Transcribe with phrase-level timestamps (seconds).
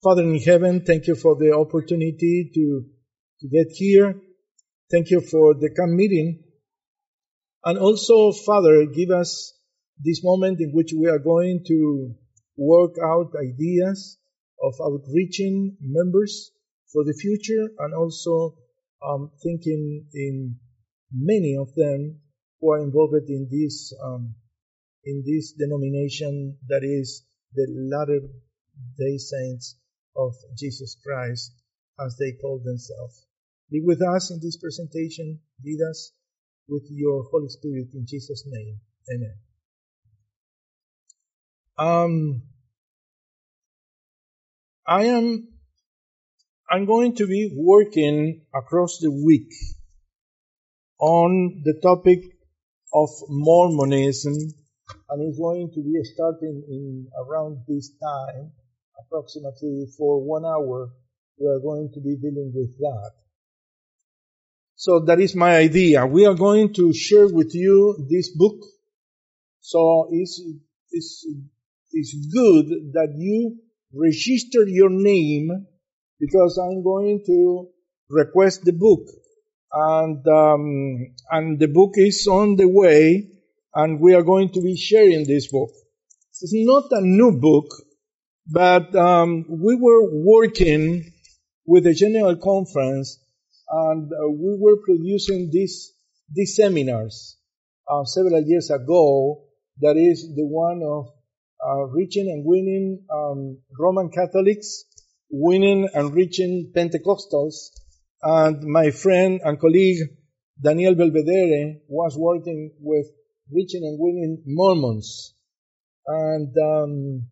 [0.00, 2.84] Father in heaven, thank you for the opportunity to,
[3.40, 4.14] to get here.
[4.92, 6.44] Thank you for the camp meeting.
[7.64, 9.58] And also, Father, give us
[9.98, 12.14] this moment in which we are going to
[12.56, 14.18] work out ideas
[14.62, 16.52] of outreaching members
[16.92, 18.54] for the future and also
[19.04, 20.58] um, thinking in
[21.12, 22.20] many of them
[22.60, 24.34] who are involved in this um,
[25.04, 27.24] in this denomination that is
[27.54, 28.20] the latter
[28.96, 29.74] day saints
[30.18, 31.52] of Jesus Christ
[32.04, 33.24] as they call themselves.
[33.70, 35.40] Be with us in this presentation.
[35.64, 36.12] Lead us
[36.68, 38.80] with your Holy Spirit in Jesus' name.
[39.14, 39.34] Amen.
[41.78, 42.42] Um,
[44.86, 45.48] I am,
[46.70, 49.52] I'm going to be working across the week
[50.98, 52.24] on the topic
[52.92, 54.34] of Mormonism
[55.10, 58.52] and it's going to be starting in around this time,
[59.00, 60.90] approximately for one hour,
[61.38, 63.12] we are going to be dealing with that.
[64.76, 66.06] So that is my idea.
[66.06, 68.60] We are going to share with you this book.
[69.60, 70.40] So it's,
[70.90, 71.26] it's,
[71.92, 73.58] it's good that you
[73.92, 75.66] register your name
[76.20, 77.68] because I'm going to
[78.10, 79.06] request the book
[79.72, 83.28] and um, and the book is on the way
[83.74, 85.70] and we are going to be sharing this book.
[86.40, 87.66] It's not a new book,
[88.50, 91.12] but um, we were working
[91.66, 93.18] with the General Conference
[93.68, 95.92] and uh, we were producing these
[96.34, 97.36] these seminars
[97.90, 99.44] uh, several years ago.
[99.80, 101.12] That is the one of
[101.64, 104.84] uh, reaching and winning um, Roman Catholics,
[105.30, 107.70] winning and reaching Pentecostals,
[108.22, 109.98] and my friend and colleague
[110.62, 113.06] Daniel Belvedere was working with
[113.52, 115.34] reaching and winning Mormons.
[116.06, 117.28] And, um,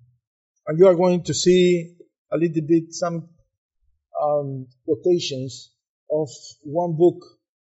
[0.66, 1.96] and you are going to see
[2.32, 3.28] a little bit some
[4.20, 5.72] um, quotations
[6.10, 6.28] of
[6.62, 7.16] one book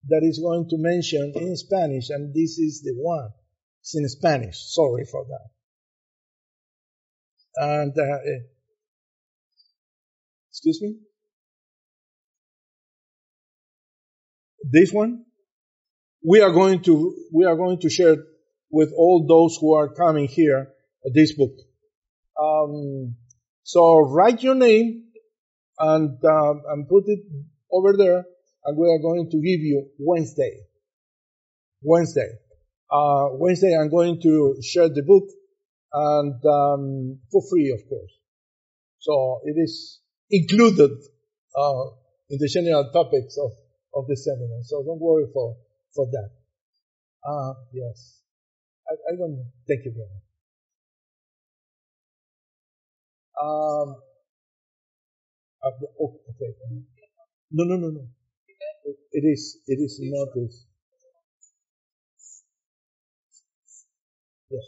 [0.09, 3.29] that is going to mention in Spanish, and this is the one.
[3.81, 4.73] It's in Spanish.
[4.73, 5.49] Sorry for that.
[7.55, 8.43] And uh, eh,
[10.51, 10.97] excuse me.
[14.69, 15.25] This one
[16.23, 18.17] we are going to we are going to share
[18.69, 20.67] with all those who are coming here
[21.13, 21.53] this book.
[22.41, 23.15] Um,
[23.63, 25.05] so write your name
[25.79, 27.19] and um, and put it
[27.71, 28.23] over there,
[28.65, 30.61] and we are going to give you Wednesday.
[31.81, 32.29] Wednesday,
[32.91, 35.25] uh, Wednesday, I'm going to share the book
[35.93, 38.11] and um, for free, of course.
[38.99, 40.91] So it is included
[41.55, 41.83] uh,
[42.29, 43.51] in the general topics of
[43.93, 44.63] of the seminar.
[44.63, 45.57] So don't worry for
[45.95, 46.29] for that.
[47.23, 48.21] Uh, yes.
[48.89, 50.26] I, I don't thank you very much.
[53.41, 53.95] Um,
[55.63, 56.55] oh, okay.
[57.51, 58.07] No, no, no, no.
[59.11, 60.65] It is, it is not this.
[64.49, 64.63] Yes.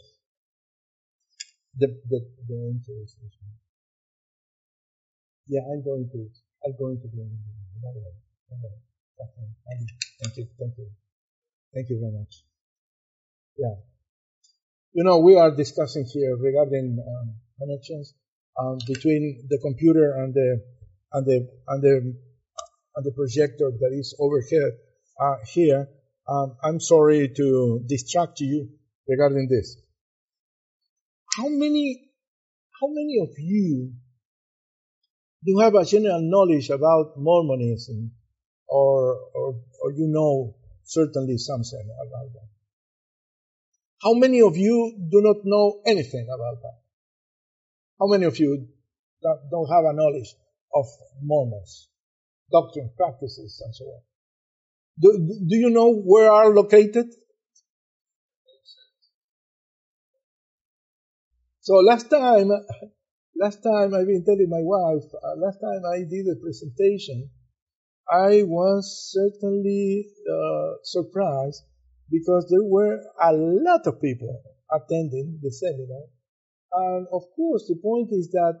[1.78, 3.16] The, the, the answer is.
[5.48, 6.30] Yeah, I'm going to,
[6.64, 7.30] I'm going to do it.
[10.22, 10.86] Thank you, thank you.
[11.74, 12.44] Thank you very much.
[13.56, 13.74] Yeah.
[14.92, 18.14] You know, we are discussing here regarding um, connections
[18.58, 20.62] um, between the computer and the
[21.12, 22.16] and the and the
[22.96, 24.72] and the projector that is overhead
[25.20, 25.88] uh, here.
[26.28, 28.68] Um, I'm sorry to distract you
[29.08, 29.76] regarding this.
[31.36, 32.10] How many
[32.80, 33.92] how many of you
[35.44, 38.12] do have a general knowledge about Mormonism,
[38.68, 42.48] or or, or you know certainly something about that.
[44.02, 46.78] How many of you do not know anything about that?
[48.00, 48.66] How many of you
[49.22, 50.34] don't have a knowledge
[50.74, 50.86] of
[51.22, 51.88] Mormons,
[52.50, 54.00] doctrine, practices, and so on?
[54.98, 57.06] Do, do you know where are located?
[61.60, 62.48] So last time,
[63.36, 67.30] last time I've been telling my wife, uh, last time I did a presentation,
[68.10, 71.62] I was certainly uh, surprised
[72.10, 74.42] because there were a lot of people
[74.72, 76.06] attending the seminar.
[76.72, 78.60] And of course, the point is that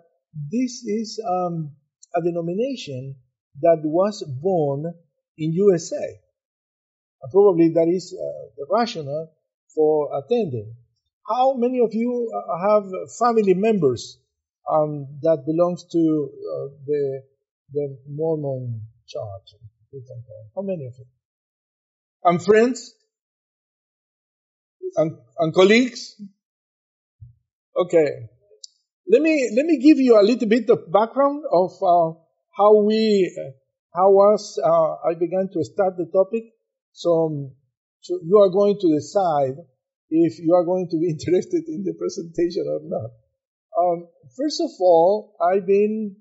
[0.50, 1.72] this is um,
[2.14, 3.16] a denomination
[3.62, 4.84] that was born
[5.38, 6.20] in USA.
[7.22, 9.30] And probably that is uh, the rationale
[9.74, 10.74] for attending.
[11.28, 12.84] How many of you uh, have
[13.18, 14.18] family members
[14.70, 17.22] um, that belongs to uh, the
[17.72, 19.54] the Mormon Church?
[20.54, 21.06] How many of you?
[22.24, 22.94] And friends?
[24.96, 26.20] And, and colleagues?
[27.80, 28.28] Okay.
[29.08, 32.12] let me let me give you a little bit of background of uh,
[32.58, 33.00] how we
[33.94, 36.44] how was uh, I began to start the topic.
[36.92, 37.52] So, um,
[38.00, 39.56] so you are going to decide
[40.10, 43.10] if you are going to be interested in the presentation or not.
[43.80, 46.16] Um, first of all, I've been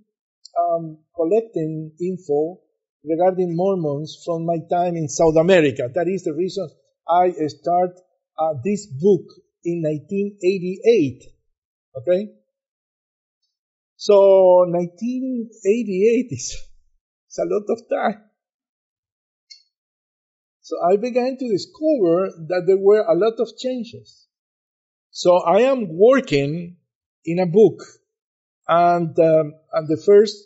[0.58, 2.62] um, collecting info
[3.04, 5.90] regarding Mormons from my time in South America.
[5.94, 6.70] That is the reason
[7.06, 8.00] I start
[8.38, 9.28] uh, this book
[9.66, 11.39] in 1988.
[12.00, 12.30] Okay?
[13.96, 16.56] So 1988 is,
[17.30, 18.24] is a lot of time.
[20.62, 24.28] So I began to discover that there were a lot of changes.
[25.12, 26.78] So I am working
[27.26, 27.82] in a book
[28.68, 30.38] and, um, and the first,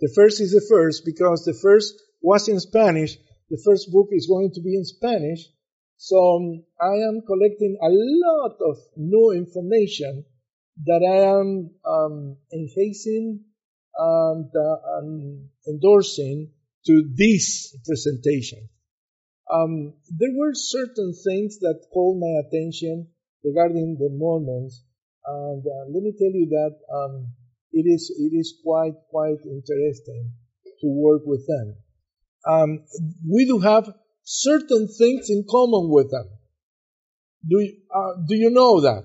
[0.00, 3.16] the first is the first because the first was in Spanish.
[3.50, 5.46] The first book is going to be in Spanish.
[5.96, 10.24] So um, I am collecting a lot of new information
[10.86, 13.44] that I am um, enhancing
[13.96, 16.50] and, uh, and endorsing
[16.86, 18.68] to this presentation.
[19.52, 23.08] Um, there were certain things that called my attention
[23.44, 24.84] regarding the Mormons,
[25.24, 27.28] and uh, let me tell you that um,
[27.72, 30.32] it is it is quite quite interesting
[30.80, 31.76] to work with them.
[32.46, 32.84] Um,
[33.26, 33.90] we do have
[34.22, 36.28] certain things in common with them.
[37.48, 39.04] Do you, uh, do you know that?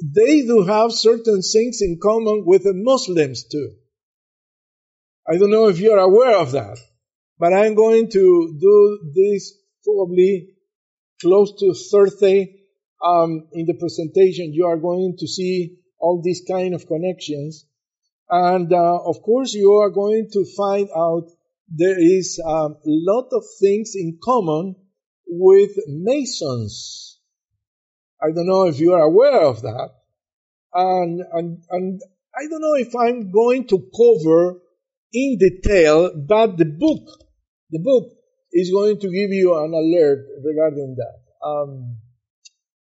[0.00, 3.72] They do have certain things in common with the Muslims too.
[5.28, 6.78] I don't know if you're aware of that.
[7.42, 9.52] But I'm going to do this
[9.82, 10.54] probably
[11.20, 12.60] close to Thursday.
[13.04, 17.66] Um, in the presentation, you are going to see all these kind of connections.
[18.30, 21.30] And uh, of course, you are going to find out
[21.68, 24.76] there is a um, lot of things in common
[25.26, 27.18] with Masons.
[28.22, 29.90] I don't know if you are aware of that.
[30.74, 32.00] And, and, and
[32.38, 34.60] I don't know if I'm going to cover
[35.12, 37.04] in detail, but the book
[37.70, 38.12] the book
[38.52, 41.46] is going to give you an alert regarding that.
[41.46, 41.96] Um,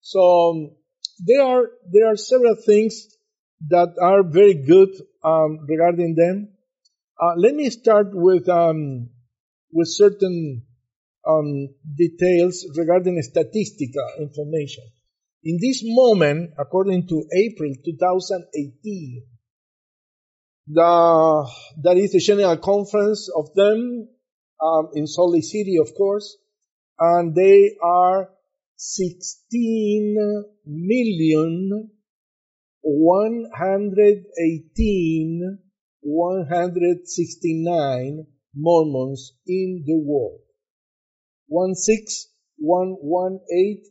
[0.01, 0.77] so um,
[1.25, 3.07] there are there are several things
[3.69, 4.89] that are very good
[5.23, 6.49] um, regarding them.
[7.21, 9.11] Uh, let me start with um,
[9.73, 10.63] with certain
[11.29, 14.85] um, details regarding statistical information.
[15.45, 19.23] In this moment, according to April 2018,
[20.67, 21.49] the,
[21.83, 24.09] that is the general conference of them
[24.61, 26.37] um, in Salt Lake City, of course,
[26.99, 28.29] and they are
[28.77, 31.91] 16 million
[32.83, 35.59] 118
[36.01, 40.41] 169 Mormons in the world.
[41.49, 43.83] 16118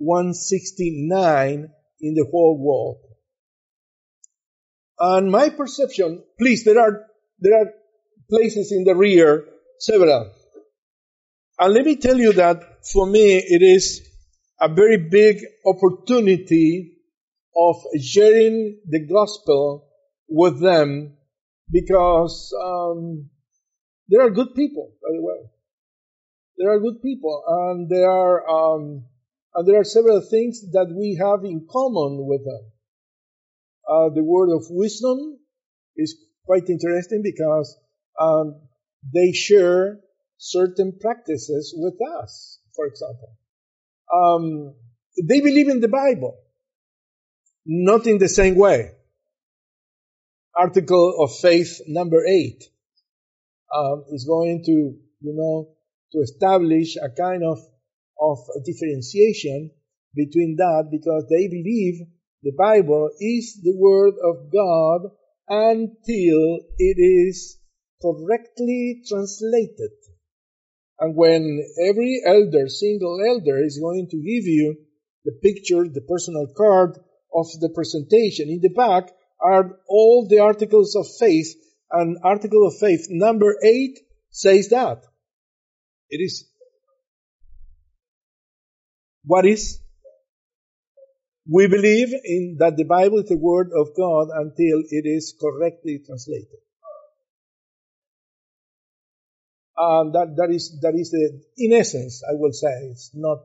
[0.00, 1.68] 169
[2.00, 2.96] in the whole world.
[4.98, 7.04] And my perception, please, there are,
[7.38, 7.72] there are
[8.30, 9.44] places in the rear
[9.78, 10.32] several.
[11.58, 14.00] And let me tell you that for me, it is
[14.58, 16.96] a very big opportunity
[17.54, 19.86] of sharing the gospel
[20.28, 21.16] with them
[21.70, 23.28] because um,
[24.08, 25.50] there are good people, by the way.
[26.56, 29.04] There are good people, and there are um,
[29.54, 32.72] and there are several things that we have in common with them.
[33.88, 35.38] Uh, the word of wisdom
[35.96, 37.76] is quite interesting because
[38.20, 38.60] um,
[39.12, 39.98] they share
[40.38, 43.36] certain practices with us, for example.
[44.12, 44.74] Um,
[45.22, 46.38] they believe in the Bible,
[47.66, 48.92] not in the same way.
[50.54, 52.64] Article of Faith number eight
[53.74, 55.68] um, is going to, you know,
[56.12, 57.58] to establish a kind of
[58.20, 59.70] of differentiation
[60.14, 62.06] between that because they believe
[62.42, 65.10] the Bible is the Word of God
[65.48, 67.58] until it is
[68.00, 69.90] correctly translated.
[70.98, 74.76] And when every elder, single elder, is going to give you
[75.24, 76.98] the picture, the personal card
[77.34, 79.10] of the presentation, in the back
[79.40, 81.54] are all the articles of faith,
[81.90, 83.98] and article of faith number eight
[84.30, 85.02] says that.
[86.10, 86.48] It is
[89.24, 89.80] what is?
[91.50, 96.00] We believe in that the Bible is the word of God until it is correctly
[96.06, 96.60] translated.
[99.76, 103.38] Um, that, that is, that is the, in essence, I will say, it's not,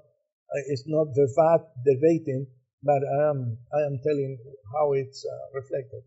[0.67, 2.47] it's not verbat, verbatim,
[2.83, 4.37] but I am, I am telling
[4.73, 6.03] how it's uh, reflected.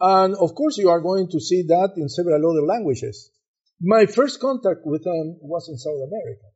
[0.00, 3.30] And of course, you are going to see that in several other languages.
[3.80, 6.46] My first contact with them was in South America.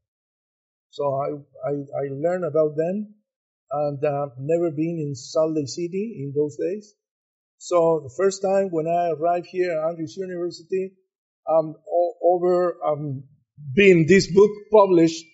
[0.93, 1.29] So I,
[1.69, 3.15] I, I learned about them
[3.71, 6.95] and uh, never been in Salt Lake City in those days.
[7.57, 10.93] So the first time when I arrived here at Andrews University,
[11.49, 11.77] um,
[12.23, 13.25] over um,
[13.75, 15.25] being this book published,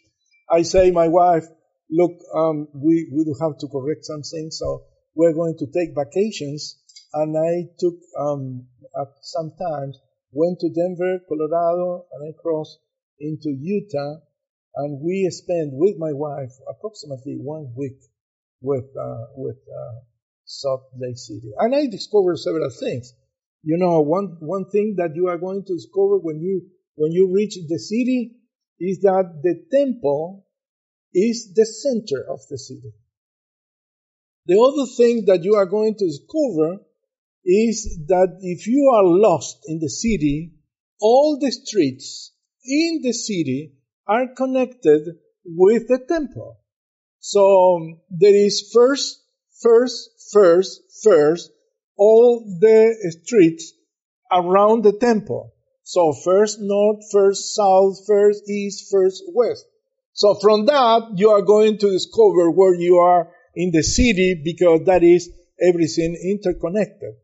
[0.49, 1.45] I say my wife,
[1.91, 4.85] look, um, we, we do have to correct something, so
[5.17, 6.79] we're going to take vacations.
[7.15, 9.99] And I took, um, at some times,
[10.31, 12.79] went to Denver, Colorado, and I crossed
[13.19, 14.21] into Utah,
[14.77, 17.99] and we spent with my wife approximately one week
[18.61, 20.01] with, uh, with, uh,
[20.45, 21.53] Salt Lake City.
[21.59, 23.13] And I discovered several things.
[23.63, 26.63] You know, one, one thing that you are going to discover when you,
[26.95, 28.37] when you reach the city
[28.81, 30.47] is that the temple
[31.13, 32.93] is the center of the city.
[34.47, 36.79] The other thing that you are going to discover
[37.45, 40.55] is that if you are lost in the city,
[41.01, 42.33] all the streets
[42.65, 43.75] in the city
[44.09, 45.03] are connected
[45.45, 46.57] with the temple.
[47.21, 49.21] So um, there is first,
[49.63, 51.51] first, first, first,
[51.97, 53.73] all the streets
[54.33, 55.53] around the temple.
[55.83, 59.65] So first north, first south, first east, first west.
[60.13, 64.83] So from that, you are going to discover where you are in the city because
[64.87, 67.15] that is everything interconnected.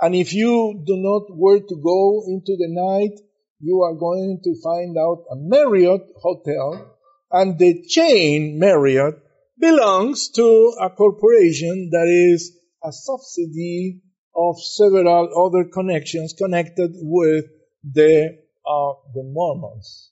[0.00, 3.20] And if you do not where to go into the night,
[3.62, 6.96] you are going to find out a Marriott hotel
[7.30, 9.14] and the chain Marriott
[9.58, 14.02] belongs to a corporation that is a subsidy
[14.34, 17.44] of several other connections connected with
[17.84, 20.10] the, uh, the Mormons.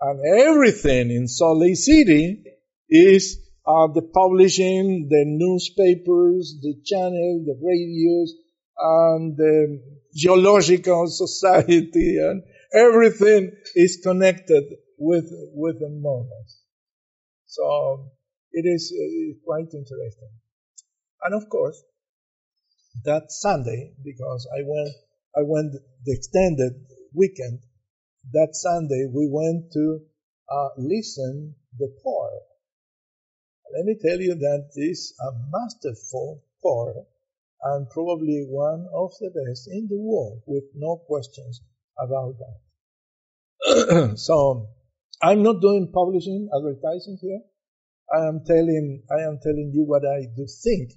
[0.00, 2.44] And everything in Salt Lake City
[2.88, 8.34] is uh, the publishing, the newspapers, the channel, the radios,
[8.78, 9.82] and the
[10.14, 14.64] geological society, and everything is connected
[14.98, 16.62] with with the Mormons.
[17.46, 18.10] So
[18.52, 18.92] it is
[19.44, 20.30] quite interesting.
[21.22, 21.82] And of course,
[23.04, 24.94] that Sunday, because I went,
[25.36, 25.72] I went
[26.04, 26.72] the extended
[27.14, 27.60] weekend,
[28.32, 30.00] that Sunday we went to
[30.50, 32.40] uh, listen the choir.
[33.76, 37.04] Let me tell you that this a masterful choir
[37.62, 41.60] and probably one of the best in the world with no questions
[42.02, 44.16] about that.
[44.16, 44.68] so
[45.22, 47.40] I'm not doing publishing advertising here.
[48.12, 50.90] I am telling, I am telling you what I do think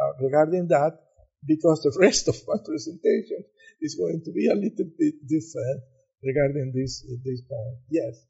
[0.00, 0.98] uh, regarding that
[1.46, 3.44] because the rest of my presentation
[3.80, 5.82] is going to be a little bit different
[6.22, 7.78] regarding this, this point.
[7.90, 8.24] Yes.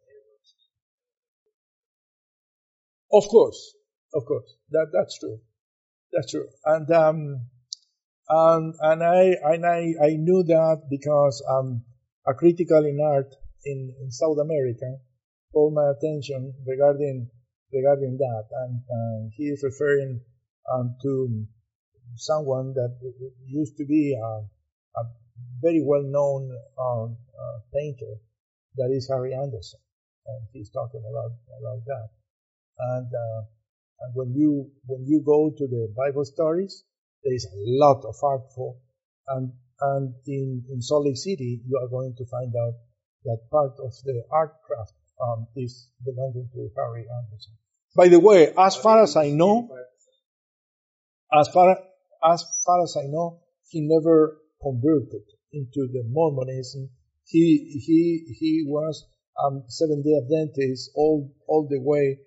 [3.13, 3.75] Of course.
[4.15, 4.57] Of course.
[4.71, 5.41] That, that's true.
[6.13, 6.49] That's true.
[6.65, 7.47] And, um,
[8.29, 11.85] and, and I, and I, I knew that because, um,
[12.27, 14.99] a critical in art in, in South America
[15.53, 17.29] called my attention regarding,
[17.73, 18.45] regarding that.
[18.65, 20.21] And, uh, he is referring,
[20.73, 21.47] um, to
[22.17, 22.93] someone that
[23.47, 24.29] used to be a,
[25.01, 25.03] a
[25.61, 28.15] very well known um, uh, painter,
[28.77, 29.81] that is Harry Anderson,
[30.27, 32.09] and he's talking about about that.
[32.79, 33.43] And, uh,
[34.01, 36.85] and when you when you go to the Bible stories,
[37.23, 38.81] there is a lot of artful,
[39.29, 39.53] and
[39.83, 42.75] and in in Salt Lake City, you are going to find out
[43.25, 47.55] that part of the art craft um, is belonging to Harry Anderson.
[47.97, 49.69] By the way, as far as I know,
[51.33, 51.77] as far
[52.25, 56.91] as far as I know, he never converted into the Mormonism.
[57.25, 59.05] He he he was
[59.43, 62.19] um, Seventh Day Adventist all all the way.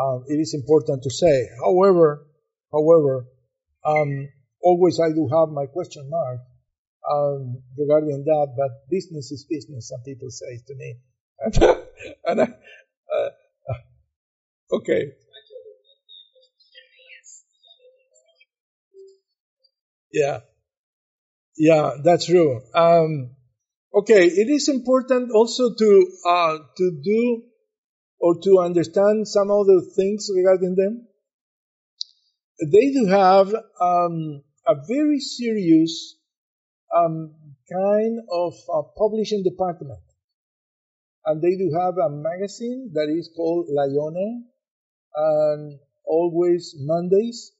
[0.00, 1.48] Um, it is important to say.
[1.62, 2.26] However,
[2.72, 3.26] however,
[3.84, 4.28] um,
[4.62, 6.40] always I do have my question mark
[7.12, 8.54] um, regarding that.
[8.56, 9.88] But business is business.
[9.88, 10.96] Some people say to me,
[12.26, 13.28] and, I, uh,
[14.76, 15.12] okay.
[20.12, 20.40] Yeah.
[21.56, 22.60] Yeah, that's true.
[22.74, 23.36] Um,
[23.94, 27.42] okay, it is important also to uh, to do
[28.20, 31.06] or to understand some other things regarding them.
[32.60, 33.48] They do have
[33.80, 36.16] um, a very serious
[36.96, 37.34] um,
[37.70, 38.54] kind of
[38.96, 40.02] publishing department,
[41.26, 44.42] and they do have a magazine that is called Liahona,
[45.14, 47.52] and always Mondays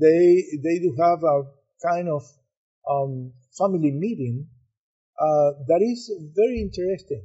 [0.00, 1.42] they they do have a
[1.86, 2.22] kind of
[2.90, 4.48] um, family meeting
[5.18, 7.22] uh, that is very interesting.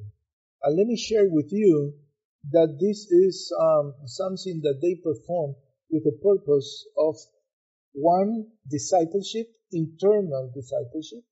[0.62, 1.94] And let me share with you
[2.51, 5.56] that this is um, something that they perform
[5.89, 7.16] with the purpose of
[7.94, 11.24] one discipleship, internal discipleship,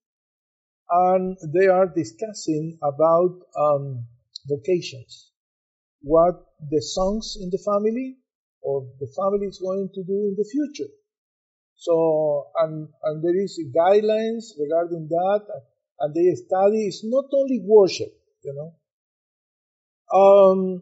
[0.89, 4.05] and they are discussing about um,
[4.47, 5.31] vocations,
[6.01, 6.35] what
[6.69, 8.17] the sons in the family
[8.61, 10.91] or the family is going to do in the future.
[11.75, 15.45] So, and, and there is guidelines regarding that,
[15.99, 18.13] and they study, it's not only worship,
[18.43, 18.73] you know.
[20.17, 20.81] Um,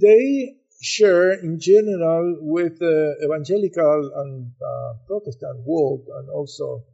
[0.00, 6.84] they share in general with the evangelical and uh, Protestant world and also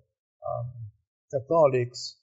[0.46, 0.72] um,
[1.30, 2.16] Catholics,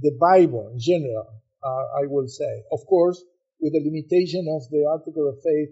[0.00, 1.26] the Bible in general,
[1.62, 2.64] uh, I will say.
[2.72, 3.22] Of course,
[3.60, 5.70] with the limitation of the article of faith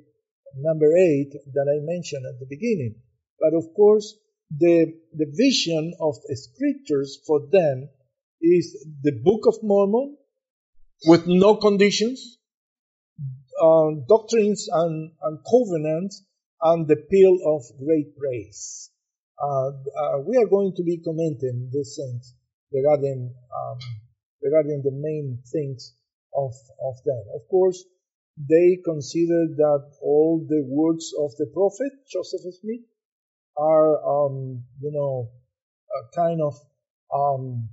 [0.57, 2.97] number eight that I mentioned at the beginning.
[3.41, 4.15] But of course,
[4.51, 7.89] the, the vision of the scriptures for them
[8.41, 10.17] is the Book of Mormon
[11.07, 12.39] with no conditions,
[13.63, 16.25] uh, doctrines and, and, covenants,
[16.63, 18.91] and the Pearl of Great Price.
[19.43, 22.35] Uh, uh, we are going to be commenting these things
[22.73, 23.79] regarding um,
[24.43, 25.95] regarding the main things
[26.35, 26.53] of
[26.85, 27.25] of them.
[27.35, 27.85] Of course,
[28.37, 32.87] they consider that all the words of the prophet Joseph Smith
[33.57, 35.31] are, um, you know,
[35.93, 36.55] a kind of,
[37.15, 37.69] um,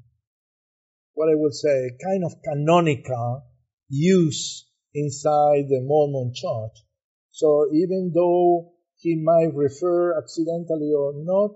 [1.13, 3.43] what I would say, a kind of canonical
[3.89, 6.83] use inside the Mormon church.
[7.31, 11.51] So even though he might refer accidentally or not,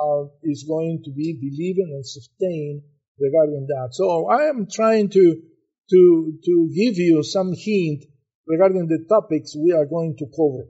[0.00, 2.82] uh, is going to be believed and sustained
[3.18, 3.88] regarding that.
[3.92, 5.42] So I am trying to
[5.90, 8.04] to to give you some hint
[8.46, 10.68] regarding the topics we are going to cover.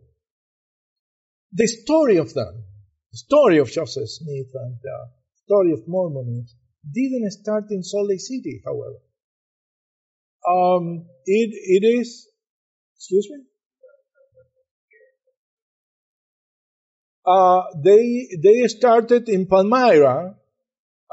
[1.52, 2.64] The story of them,
[3.12, 4.98] the story of Joseph Smith and the
[5.44, 6.58] story of Mormonism
[6.92, 8.98] didn't start in Salt Lake City, however.
[10.46, 12.28] Um, it, it is,
[12.96, 13.44] excuse me?
[17.26, 20.36] Uh, they, they started in Palmyra,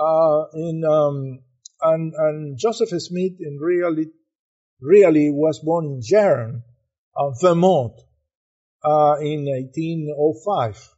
[0.01, 1.39] uh, in, um,
[1.81, 4.11] and, and Joseph Smith in reality
[4.81, 6.63] really was born in Sharon,
[7.15, 7.93] uh, Vermont,
[8.83, 10.89] uh, in 1805.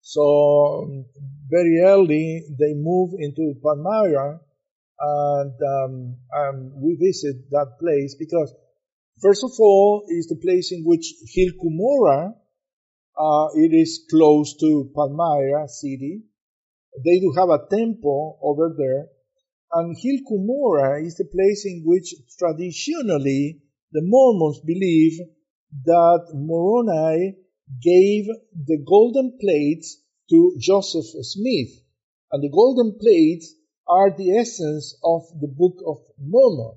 [0.00, 1.04] So um,
[1.48, 4.40] very early they moved into Palmyra,
[5.00, 8.52] and um, um, we visit that place because
[9.22, 12.34] first of all is the place in which Hill Cumorah,
[13.16, 16.22] uh, it is close to Palmyra city.
[17.04, 19.08] They do have a temple over there,
[19.72, 25.18] and Hill Cumorah is the place in which traditionally the Mormons believe
[25.84, 27.36] that Moroni
[27.82, 28.26] gave
[28.66, 31.70] the golden plates to Joseph Smith.
[32.32, 33.54] And the golden plates
[33.86, 36.76] are the essence of the Book of Mormon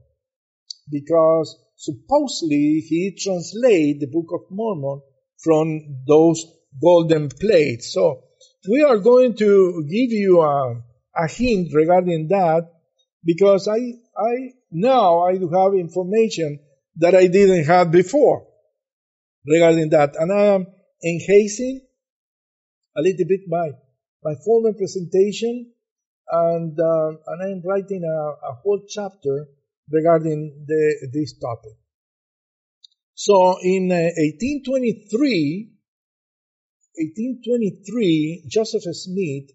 [0.89, 5.01] because supposedly he translated the Book of Mormon
[5.39, 6.45] from those
[6.81, 7.93] golden plates.
[7.93, 8.23] So
[8.69, 10.81] we are going to give you a,
[11.15, 12.69] a hint regarding that
[13.23, 16.59] because I, I, now I do have information
[16.97, 18.47] that I didn't have before
[19.45, 20.15] regarding that.
[20.15, 20.67] And I am
[21.03, 21.81] enhancing
[22.95, 23.71] a little bit my,
[24.23, 25.71] my former presentation
[26.31, 29.47] and, uh, and I'm writing a, a whole chapter
[29.89, 31.73] regarding the, this topic.
[33.15, 35.70] So in uh, 1823,
[36.97, 39.49] 1823, Joseph Smith,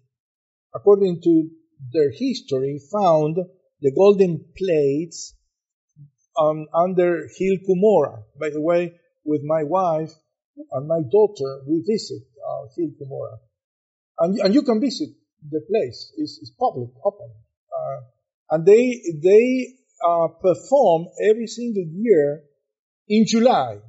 [0.73, 1.49] according to
[1.93, 3.37] their history, found
[3.81, 5.35] the golden plates
[6.39, 8.23] um, under Hill Cumorah.
[8.39, 10.11] By the way, with my wife
[10.71, 13.37] and my daughter, we visit uh, Hill Cumorah.
[14.19, 15.09] And, and you can visit
[15.47, 16.13] the place.
[16.17, 17.31] It's, it's public, open.
[17.71, 18.01] Uh,
[18.49, 22.43] and they, they uh, perform every single year
[23.07, 23.79] in July.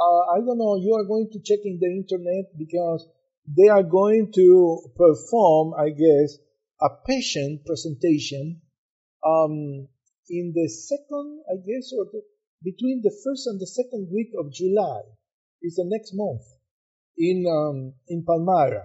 [0.00, 3.06] Uh, I don't know, you are going to check in the internet because
[3.46, 6.38] they are going to perform, I guess,
[6.80, 8.62] a patient presentation
[9.26, 9.88] um,
[10.30, 12.22] in the second, I guess, or the,
[12.64, 15.02] between the first and the second week of July
[15.62, 16.42] is the next month
[17.18, 18.84] in um, in Palmyra,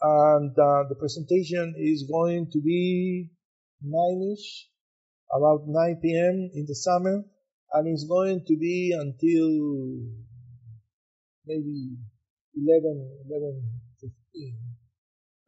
[0.00, 3.28] and uh, the presentation is going to be
[3.82, 4.68] nine-ish,
[5.36, 6.50] about 9 p.m.
[6.54, 7.22] in the summer,
[7.72, 10.29] and it's going to be until
[11.46, 11.96] maybe
[12.56, 13.62] 11, 11,
[14.00, 14.56] 15.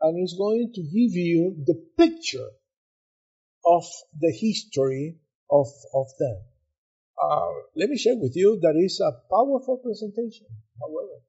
[0.03, 2.51] And it's going to give you the picture
[3.65, 3.85] of
[4.19, 5.17] the history
[5.51, 6.39] of, of them.
[7.23, 10.47] Uh, let me share with you that is a powerful presentation,
[10.81, 11.23] however.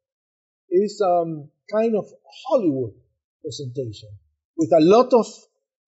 [0.70, 2.06] It's um, kind of
[2.48, 2.94] Hollywood
[3.44, 4.10] presentation
[4.58, 5.28] with a lot of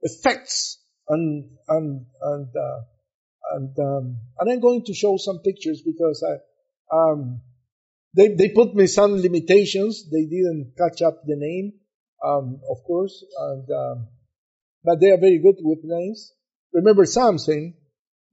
[0.01, 2.81] effects and and and uh,
[3.55, 7.41] and um, and I'm going to show some pictures because I um,
[8.15, 10.09] they they put me some limitations.
[10.09, 11.73] They didn't catch up the name,
[12.23, 14.07] um, of course, and um,
[14.83, 16.31] but they are very good with names.
[16.73, 17.73] Remember something,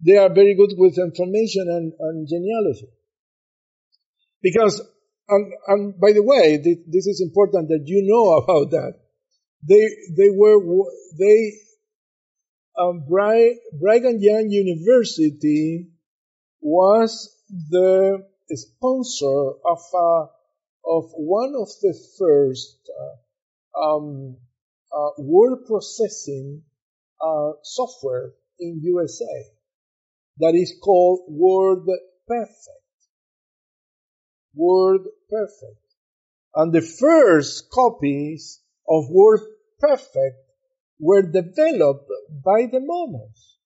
[0.05, 2.88] they are very good with information and, and genealogy.
[4.42, 4.83] Because
[5.29, 8.95] and, and by the way, this is important that you know about that.
[9.66, 10.59] They, they were,
[11.18, 11.53] they,
[12.79, 15.88] um, Brigham Young University
[16.61, 17.31] was
[17.71, 20.27] the sponsor of, uh,
[20.87, 24.37] of one of the first uh, um,
[24.93, 26.62] uh, word processing
[27.21, 29.45] uh, software in USA
[30.38, 31.87] that is called Word
[32.27, 32.69] Perfect.
[34.55, 35.83] Word Perfect.
[36.55, 39.41] And the first copies of Word
[39.81, 40.37] Perfect
[40.99, 42.11] were developed
[42.45, 43.57] by the Mormons.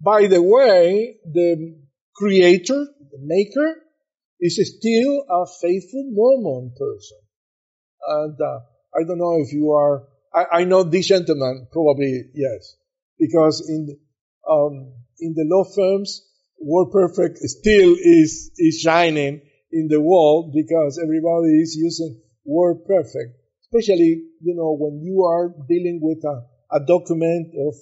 [0.00, 1.78] By the way, the
[2.14, 3.83] creator, the maker,
[4.44, 7.18] is still a faithful Mormon person.
[8.06, 8.60] And uh,
[8.94, 12.76] I don't know if you are, I, I, know this gentleman, probably yes,
[13.18, 13.98] because in,
[14.48, 16.28] um, in the law firms,
[16.60, 19.40] Word Perfect still is, is shining
[19.72, 23.40] in the world because everybody is using Word Perfect.
[23.62, 27.74] Especially, you know, when you are dealing with a, a document of,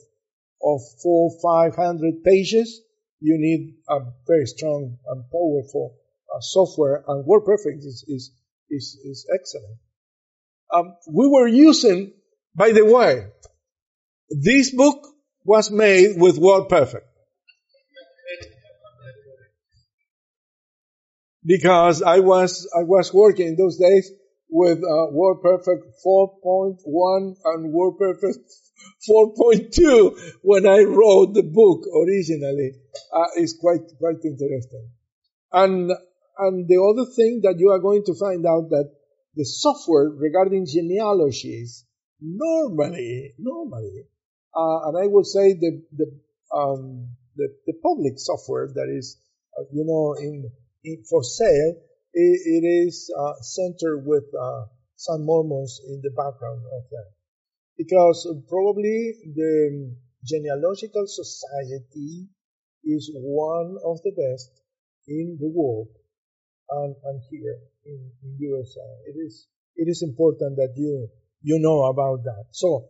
[0.62, 2.80] of four, five hundred pages,
[3.20, 3.98] you need a
[4.28, 5.98] very strong and powerful
[6.40, 8.32] software and Word Perfect is, is,
[8.70, 9.78] is, is excellent.
[10.74, 12.12] Um, we were using,
[12.54, 13.26] by the way,
[14.30, 15.06] this book
[15.44, 17.06] was made with Word Perfect.
[21.44, 24.10] because I was I was working in those days
[24.48, 28.44] with uh, WordPerfect 4.1 and WordPerfect
[29.08, 32.72] 4.2 when I wrote the book originally.
[33.12, 34.90] Uh, it's quite quite interesting.
[35.52, 35.92] And
[36.38, 38.90] and the other thing that you are going to find out that
[39.34, 41.84] the software regarding genealogies
[42.20, 44.04] normally normally
[44.54, 46.06] uh, and I would say the the
[46.54, 49.18] um, the, the public software that is
[49.58, 50.50] uh, you know in
[51.08, 51.74] for sale,
[52.12, 54.64] it, it is uh, centered with uh,
[54.96, 57.10] some Mormons in the background of that.
[57.78, 62.28] Because probably the genealogical society
[62.84, 64.50] is one of the best
[65.06, 65.88] in the world
[66.72, 68.80] and, and here in, in USA.
[69.06, 71.08] It is, it is important that you,
[71.42, 72.46] you know about that.
[72.50, 72.88] So,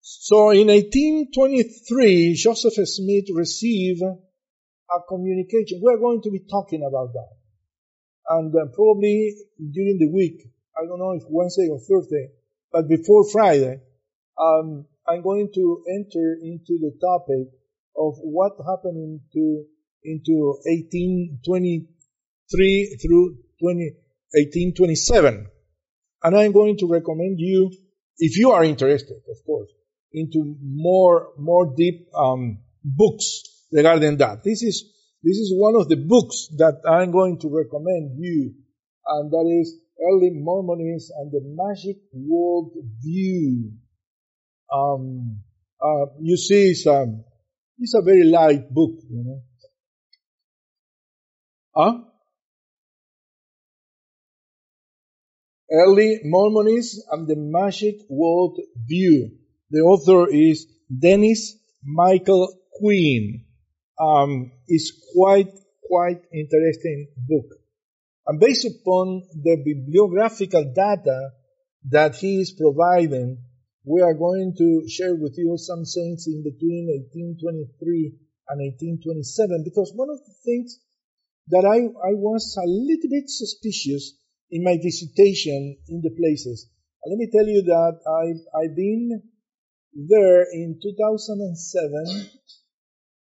[0.00, 5.80] so in 1823, Joseph Smith received a communication.
[5.82, 7.36] We're going to be talking about that.
[8.30, 10.40] And uh, probably during the week,
[10.76, 12.28] I don't know if Wednesday or Thursday,
[12.70, 13.80] but before Friday,
[14.38, 17.48] um, I'm going to enter into the topic
[17.96, 19.64] of what happened into,
[20.04, 21.97] into 1823
[22.50, 23.96] through 20,
[24.32, 25.46] 1827.
[26.22, 27.70] And I'm going to recommend you,
[28.18, 29.70] if you are interested, of course,
[30.12, 34.42] into more, more deep, um, books regarding that.
[34.42, 34.84] This is,
[35.22, 38.54] this is one of the books that I'm going to recommend you,
[39.06, 43.72] and that is Early Mormonism and the Magic World View.
[44.72, 45.40] Um,
[45.82, 47.24] uh, you see, it's, um,
[47.78, 49.42] it's a very light book, you know.
[51.74, 52.07] Huh?
[55.70, 59.32] Early Mormonism and the Magic World View.
[59.70, 63.44] The author is Dennis Michael Quinn
[64.00, 65.50] um, is quite,
[65.82, 67.46] quite interesting book.
[68.26, 71.30] And based upon the bibliographical data
[71.90, 73.38] that he is providing,
[73.84, 78.14] we are going to share with you some things in between 1823
[78.48, 80.78] and 1827 because one of the things
[81.48, 84.14] that I, I was a little bit suspicious
[84.50, 86.68] in my visitation in the places.
[87.06, 89.22] Let me tell you that I, I've been
[89.94, 92.30] there in 2007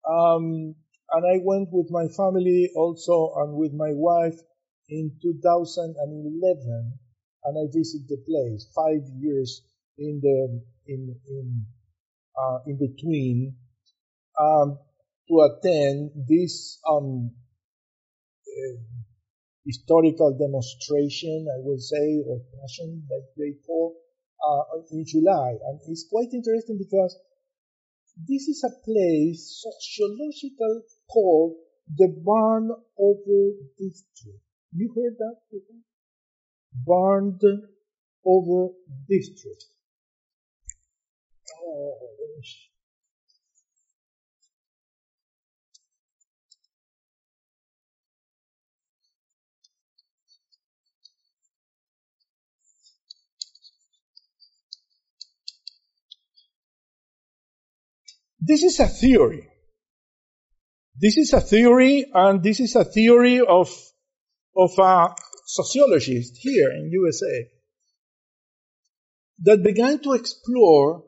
[0.09, 0.75] um,
[1.11, 4.37] and I went with my family also and with my wife
[4.89, 6.99] in 2011
[7.45, 9.61] and I visited the place five years
[9.97, 11.65] in the, in, in,
[12.37, 13.55] uh, in between,
[14.39, 14.79] um,
[15.29, 17.31] to attend this, um,
[18.47, 18.77] uh,
[19.65, 23.95] historical demonstration, I would say, or passion that they call,
[24.45, 25.57] uh, in July.
[25.67, 27.17] And it's quite interesting because
[28.27, 31.55] this is a place sociological called
[31.97, 34.39] the Burned Over District.
[34.71, 35.83] You heard that before?
[36.85, 37.41] Burned
[38.25, 38.73] Over
[39.09, 39.65] District.
[41.61, 41.97] Oh,
[58.39, 59.47] This is a theory.
[60.99, 63.69] This is a theory, and this is a theory of,
[64.55, 67.47] of a, sociologist here in USA
[69.43, 71.03] that began to explore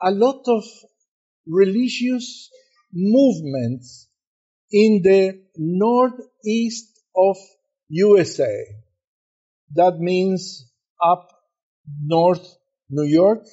[0.00, 0.64] a lot of
[1.46, 2.48] religious
[2.92, 4.08] movements
[4.72, 7.36] in the northeast of
[7.88, 8.64] USA.
[9.74, 10.70] That means
[11.04, 11.28] up
[12.02, 12.56] north
[12.88, 13.44] New York,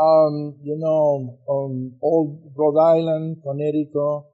[0.00, 4.24] um, you know, um, old Rhode Island, Connecticut,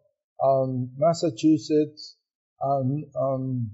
[0.42, 2.16] um, Massachusetts,
[2.64, 3.70] um, um,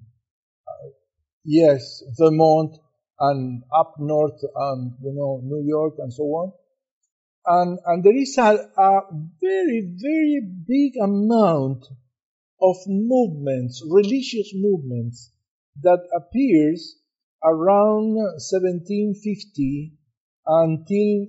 [1.45, 2.79] yes, Vermont,
[3.21, 6.53] and up north, um, you know, New York and so on.
[7.45, 9.01] And, and there is a, a
[9.41, 11.85] very, very big amount
[12.63, 15.31] of movements, religious movements,
[15.83, 16.97] that appears
[17.45, 19.93] around 1750
[20.47, 21.27] until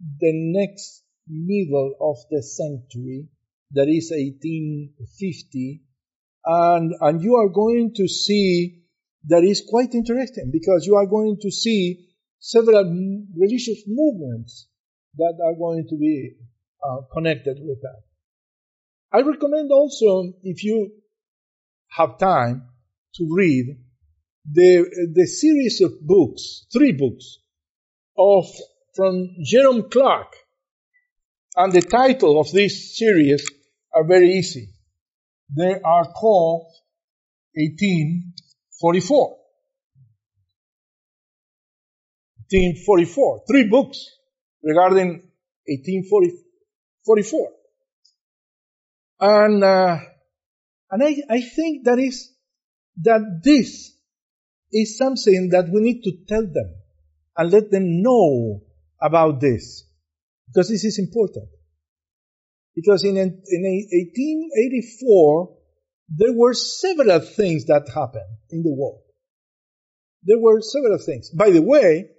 [0.00, 3.28] the next middle of the century,
[3.72, 5.82] that is 1850,
[6.44, 8.80] and, and you are going to see
[9.28, 12.08] that is quite interesting because you are going to see
[12.38, 12.84] several
[13.36, 14.68] religious movements
[15.16, 16.36] that are going to be
[16.82, 18.02] uh, connected with that.
[19.12, 20.92] I recommend also, if you
[21.90, 22.68] have time
[23.16, 23.76] to read
[24.50, 27.38] the, the series of books, three books
[28.16, 28.44] of,
[29.00, 30.36] from Jerome Clark.
[31.56, 33.42] And the title of this series
[33.94, 34.68] are very easy.
[35.56, 36.66] They are called
[37.54, 39.38] 1844.
[42.50, 43.44] 1844.
[43.48, 44.04] Three books
[44.62, 45.22] regarding
[45.64, 47.48] 1844.
[49.20, 49.96] And, uh,
[50.90, 52.34] and I, I think that is,
[53.02, 53.94] that this
[54.70, 56.74] is something that we need to tell them
[57.38, 58.60] and let them know
[59.00, 59.84] about this.
[60.48, 61.48] Because this is important.
[62.74, 65.56] Because in, in 1884,
[66.08, 69.02] there were several things that happened in the world.
[70.24, 71.30] There were several things.
[71.30, 72.10] By the way,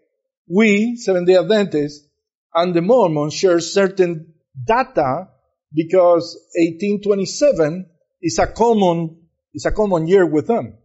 [0.47, 2.07] we, Seventh day Adventists,
[2.53, 4.33] and the Mormons share certain
[4.65, 5.29] data
[5.73, 7.89] because 1827
[8.21, 9.17] is a common,
[9.53, 10.77] is a common year with them.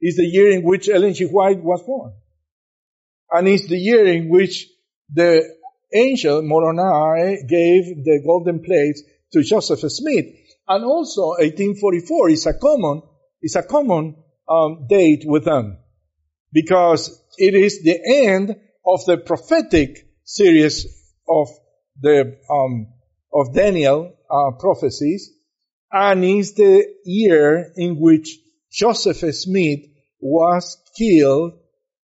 [0.00, 1.26] It's the year in which Ellen G.
[1.26, 2.12] White was born.
[3.30, 4.66] And it's the year in which
[5.14, 5.42] the
[5.94, 10.26] angel Moroni gave the golden plates to Joseph Smith.
[10.68, 13.02] And also 1844 is a common,
[13.42, 14.16] is a common
[14.48, 15.78] um, date with them.
[16.52, 20.86] Because it is the end of the prophetic series
[21.28, 21.48] of
[22.00, 22.88] the um,
[23.32, 25.30] of Daniel uh, prophecies,
[25.90, 28.38] and is the year in which
[28.70, 29.80] Joseph Smith
[30.20, 31.52] was killed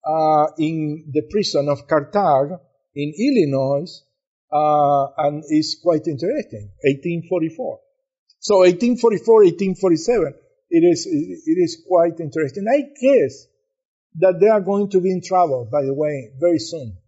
[0.07, 2.59] uh, in the prison of Carthage
[2.99, 3.87] in Illinois,
[4.53, 6.71] uh, and it's quite interesting.
[6.83, 7.79] 1844.
[8.41, 10.35] So 1844, 1847,
[10.71, 12.67] it is it is quite interesting.
[12.67, 13.47] I guess
[14.17, 16.99] that they are going to be in trouble, by the way, very soon.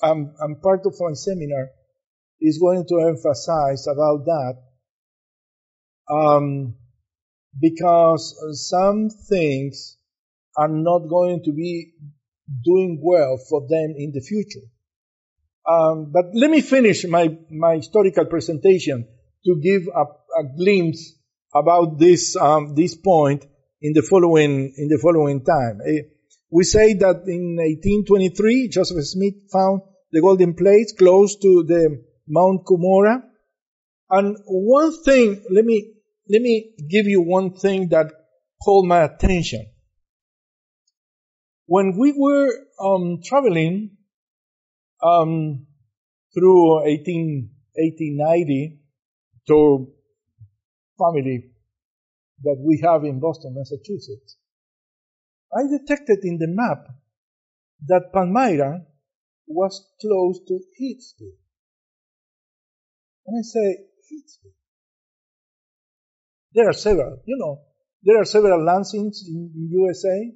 [0.00, 1.70] And part of my seminar
[2.40, 4.54] is going to emphasize about that
[6.12, 6.74] um,
[7.58, 8.34] because
[8.68, 9.96] some things
[10.56, 11.94] are not going to be
[12.64, 14.66] doing well for them in the future.
[15.68, 19.06] Um, but let me finish my, my historical presentation
[19.44, 20.02] to give a,
[20.40, 21.12] a glimpse
[21.54, 23.44] about this um, this point
[23.80, 25.80] in the following in the following time.
[25.86, 26.02] Uh,
[26.50, 32.64] we say that in 1823 Joseph Smith found the golden plates close to the Mount
[32.64, 33.22] Cumorah.
[34.10, 35.94] And one thing, let me,
[36.28, 38.12] let me give you one thing that
[38.62, 39.66] called my attention.
[41.66, 43.96] When we were um, traveling
[45.02, 45.66] um,
[46.34, 48.80] through 18, 1890
[49.48, 49.92] to
[50.98, 51.50] family
[52.44, 54.36] that we have in Boston, Massachusetts,
[55.54, 56.86] I detected in the map
[57.86, 58.86] that Palmyra
[59.46, 61.36] was close to Hydesville.
[63.26, 63.76] And I say,
[64.08, 64.56] Hydesville.
[66.54, 67.62] There are several, you know,
[68.02, 70.32] there are several Lansings in, in USA,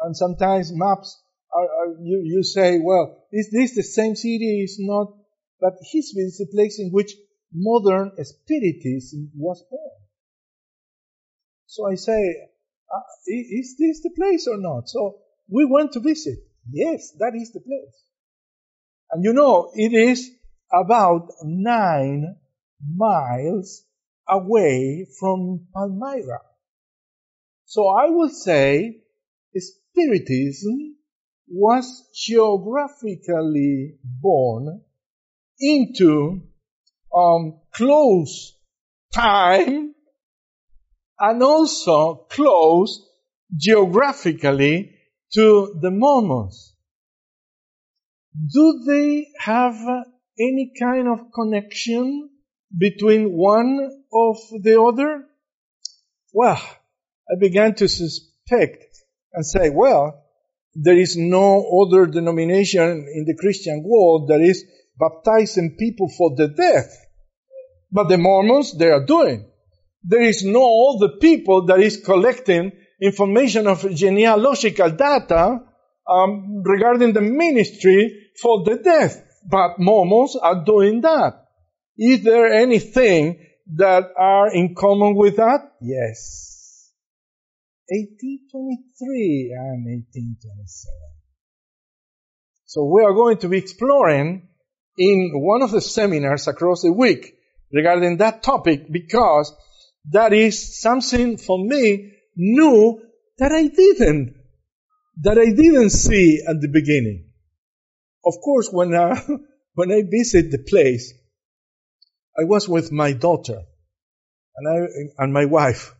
[0.00, 4.62] and sometimes maps are, are, you, you say, well, is this the same city?
[4.62, 5.12] Is not,
[5.60, 7.14] but Hydesville is a place in which
[7.52, 10.00] modern spiritism was born.
[11.66, 12.48] So I say,
[12.92, 14.88] uh, is this the place or not?
[14.88, 16.38] So we went to visit.
[16.70, 18.04] Yes, that is the place.
[19.10, 20.30] And you know, it is
[20.72, 22.36] about nine
[22.96, 23.82] miles
[24.28, 26.40] away from Palmyra.
[27.64, 29.02] So I would say
[29.56, 30.96] Spiritism
[31.50, 34.82] was geographically born
[35.58, 36.42] into
[37.14, 38.56] um, close
[39.12, 39.94] time
[41.18, 43.04] and also close
[43.56, 44.94] geographically
[45.34, 46.74] to the Mormons.
[48.32, 49.74] Do they have
[50.38, 52.30] any kind of connection
[52.76, 55.24] between one of the other?
[56.32, 56.62] Well,
[57.28, 58.84] I began to suspect
[59.32, 60.24] and say, well,
[60.74, 64.64] there is no other denomination in the Christian world that is
[64.98, 67.06] baptizing people for the death.
[67.90, 69.46] But the Mormons, they are doing.
[70.04, 75.60] There is no other people that is collecting information of genealogical data
[76.08, 79.22] um, regarding the ministry for the death.
[79.48, 81.46] But Mormons are doing that.
[81.98, 85.72] Is there anything that are in common with that?
[85.80, 86.49] Yes.
[87.90, 90.92] 1823 and 1827.
[92.66, 94.48] So we are going to be exploring
[94.96, 97.34] in one of the seminars across the week
[97.72, 99.52] regarding that topic because
[100.10, 103.02] that is something for me new
[103.38, 104.36] that I didn't,
[105.22, 107.30] that I didn't see at the beginning.
[108.24, 109.20] Of course, when I,
[109.74, 111.12] when I visit the place,
[112.38, 113.62] I was with my daughter
[114.56, 115.92] and I, and my wife.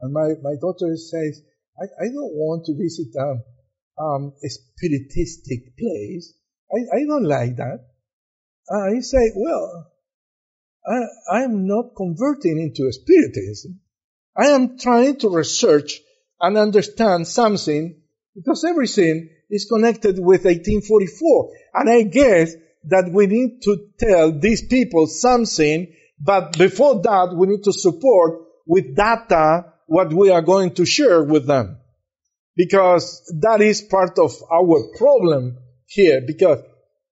[0.00, 1.42] And my, my daughter says,
[1.78, 6.34] I, I don't want to visit a, um, a spiritistic place.
[6.72, 7.86] I, I don't like that.
[8.70, 9.90] I say, well,
[11.30, 13.80] I, am not converting into spiritism.
[14.36, 16.00] I am trying to research
[16.40, 18.00] and understand something
[18.34, 21.50] because everything is connected with 1844.
[21.74, 27.48] And I guess that we need to tell these people something, but before that we
[27.48, 31.76] need to support with data what we are going to share with them.
[32.54, 33.04] Because
[33.40, 36.20] that is part of our problem here.
[36.24, 36.60] Because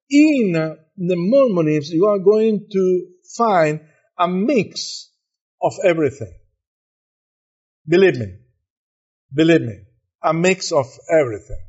[0.09, 3.81] in the Mormonism, you are going to find
[4.17, 5.11] a mix
[5.61, 6.33] of everything.
[7.85, 8.37] Believe me.
[9.35, 9.81] Believe me.
[10.23, 11.65] A mix of everything.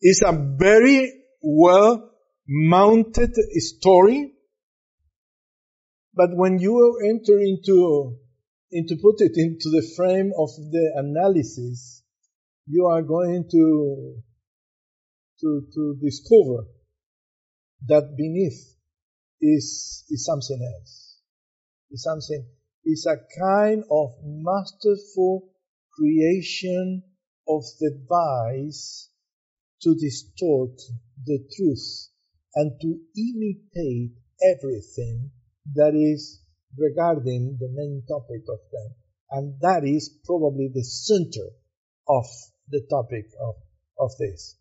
[0.00, 2.12] It's a very well
[2.46, 4.30] mounted story.
[6.14, 8.20] But when you enter into,
[8.70, 12.02] into put it into the frame of the analysis,
[12.66, 14.16] you are going to,
[15.40, 16.66] to, to discover
[17.86, 18.76] that beneath
[19.40, 21.20] is, is something else.
[21.90, 22.44] Is something,
[22.84, 25.48] is a kind of masterful
[25.92, 27.02] creation
[27.48, 29.08] of the device
[29.82, 30.80] to distort
[31.24, 32.08] the truth
[32.56, 35.30] and to imitate everything
[35.74, 36.40] that is
[36.78, 38.94] regarding the main topic of them.
[39.30, 41.48] And that is probably the center
[42.08, 42.24] of
[42.68, 43.54] the topic of,
[43.98, 44.56] of this.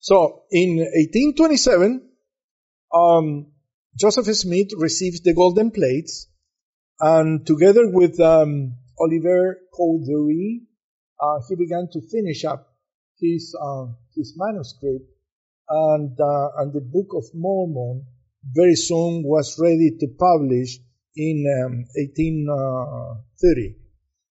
[0.00, 2.08] So in 1827,
[2.94, 3.52] um,
[3.96, 6.28] Joseph Smith receives the golden plates,
[7.00, 10.62] and together with um, Oliver Cowdery,
[11.20, 12.74] uh, he began to finish up
[13.20, 15.04] his uh, his manuscript,
[15.68, 18.06] and uh, and the Book of Mormon
[18.44, 20.78] very soon was ready to publish
[21.18, 23.74] in um, 1830.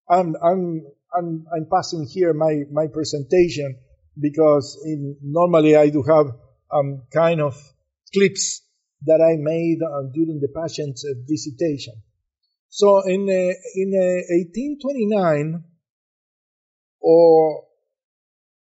[0.10, 3.78] I'm I'm I'm I'm passing here my my presentation
[4.19, 6.28] because in, normally I do have
[6.71, 7.56] um, kind of
[8.13, 8.62] clips
[9.06, 11.93] that I made uh, during the patient's uh, visitation.
[12.69, 15.63] So in uh, in 1829
[17.02, 17.65] or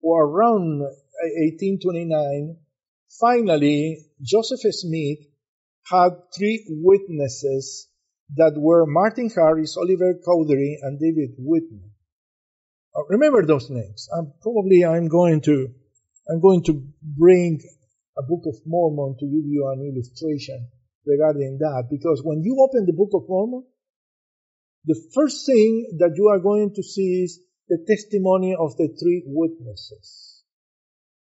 [0.01, 2.57] or around 1829,
[3.19, 5.19] finally Joseph Smith
[5.89, 7.87] had three witnesses
[8.35, 11.89] that were Martin Harris, Oliver Cowdery, and David Whitmer.
[12.95, 14.07] Uh, remember those names.
[14.15, 15.67] I'm, probably I'm going to
[16.29, 17.59] I'm going to bring
[18.17, 20.69] a Book of Mormon to give you an illustration
[21.05, 21.87] regarding that.
[21.89, 23.65] Because when you open the Book of Mormon,
[24.85, 27.39] the first thing that you are going to see is
[27.69, 30.43] the testimony of the three witnesses.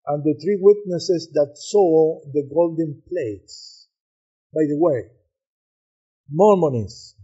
[0.06, 3.88] And the three witnesses that saw the golden plates.
[4.54, 5.10] By the way,
[6.30, 7.18] Mormonism,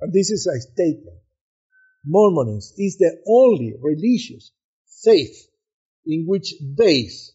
[0.00, 1.18] and this is a statement,
[2.04, 4.52] Mormonism is the only religious
[5.04, 5.48] faith
[6.06, 7.32] in which base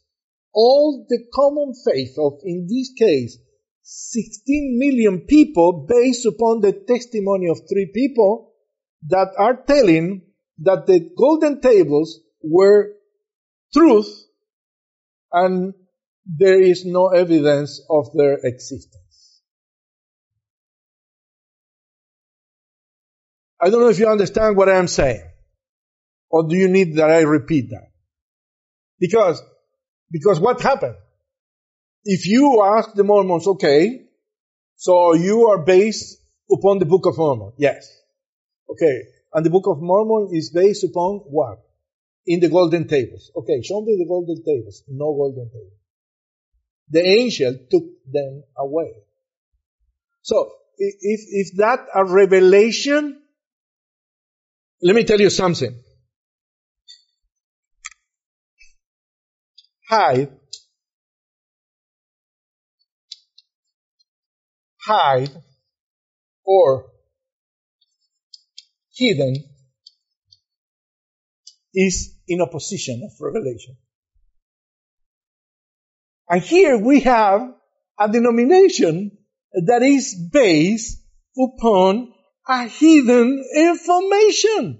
[0.54, 3.38] all the common faith of, in this case,
[3.82, 8.54] 16 million people based upon the testimony of three people
[9.08, 10.22] that are telling
[10.60, 12.94] that the golden tables were
[13.74, 14.26] truth
[15.32, 15.74] and
[16.26, 19.03] there is no evidence of their existence.
[23.64, 25.24] I don't know if you understand what I'm saying.
[26.30, 27.92] Or do you need that I repeat that?
[29.00, 29.42] Because
[30.12, 30.96] because what happened?
[32.04, 34.06] If you ask the Mormons, okay,
[34.76, 36.18] so you are based
[36.52, 37.54] upon the Book of Mormon.
[37.58, 37.88] Yes.
[38.70, 39.04] Okay.
[39.34, 41.60] And the Book of Mormon is based upon what?
[42.26, 43.32] in the golden tables.
[43.36, 44.84] Okay, show me the golden tables.
[44.88, 45.80] No golden tables.
[46.90, 48.94] The angel took them away.
[50.22, 53.22] So, if, if that a revelation,
[54.84, 55.74] let me tell you something.
[59.88, 60.30] Hide,
[64.82, 65.32] hide,
[66.44, 66.86] or
[68.96, 69.36] hidden
[71.74, 73.78] is in opposition of revelation.
[76.30, 77.42] And here we have
[78.00, 79.18] a denomination
[79.54, 81.00] that is based
[81.38, 82.13] upon
[82.48, 84.80] a hidden information.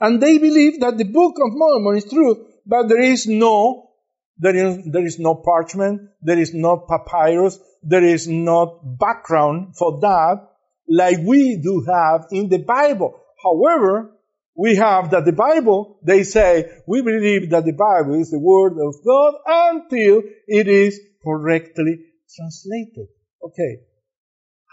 [0.00, 3.90] And they believe that the Book of Mormon is true, but there is no,
[4.38, 10.00] there is, there is no parchment, there is no papyrus, there is no background for
[10.00, 10.48] that
[10.88, 13.20] like we do have in the Bible.
[13.42, 14.10] However,
[14.56, 18.74] we have that the Bible, they say, we believe that the Bible is the Word
[18.78, 21.98] of God until it is correctly
[22.34, 23.08] translated.
[23.42, 23.80] Okay.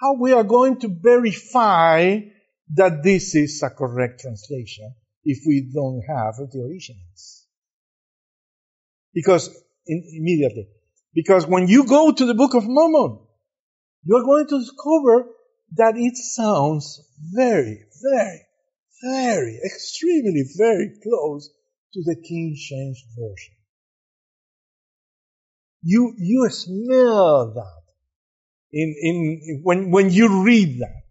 [0.02, 2.20] How we are going to verify
[2.74, 7.45] that this is a correct translation if we don't have the originals?
[9.14, 9.49] Because
[9.86, 10.68] in, immediately,
[11.14, 13.20] because when you go to the Book of Mormon,
[14.04, 15.28] you are going to discover
[15.76, 18.41] that it sounds very, very,
[19.04, 21.49] very, extremely very close
[21.93, 23.56] to the King James Version.
[25.84, 27.80] You, you smell that
[28.74, 31.01] in, in, when, when you read that.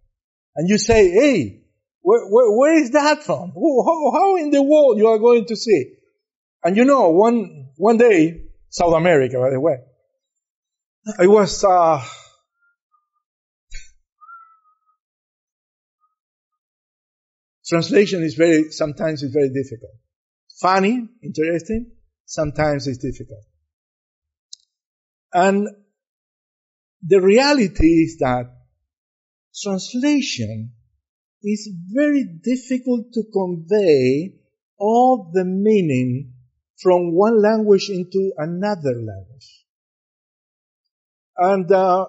[0.55, 1.63] And you say, hey,
[2.01, 3.51] where, where, where is that from?
[3.51, 5.93] How, how in the world you are going to see?
[6.63, 9.77] And you know, one, one day, South America, by the way,
[11.19, 12.03] I was, uh,
[17.71, 19.93] Translation is very, sometimes it's very difficult.
[20.59, 21.89] Funny, interesting,
[22.25, 23.45] sometimes it's difficult.
[25.31, 25.69] And
[27.03, 28.51] the reality is that
[29.61, 30.71] translation
[31.43, 34.35] is very difficult to convey
[34.77, 36.33] all the meaning
[36.81, 39.65] from one language into another language.
[41.37, 42.05] And uh,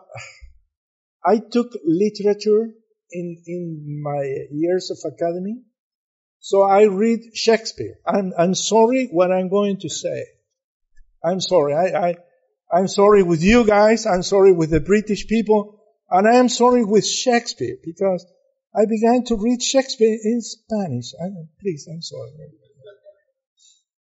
[1.25, 2.71] I took literature
[3.11, 5.63] in, in my years of academy.
[6.41, 7.99] So I read Shakespeare.
[8.07, 10.25] I'm, I'm sorry what I'm going to say.
[11.25, 11.75] I'm sorry.
[11.75, 12.15] I, I,
[12.73, 14.07] I'm sorry with you guys.
[14.07, 15.81] I'm sorry with the British people.
[16.11, 18.25] And I am sorry with Shakespeare because
[18.75, 21.13] I began to read Shakespeare in Spanish.
[21.21, 21.29] I,
[21.61, 22.31] please, I'm sorry.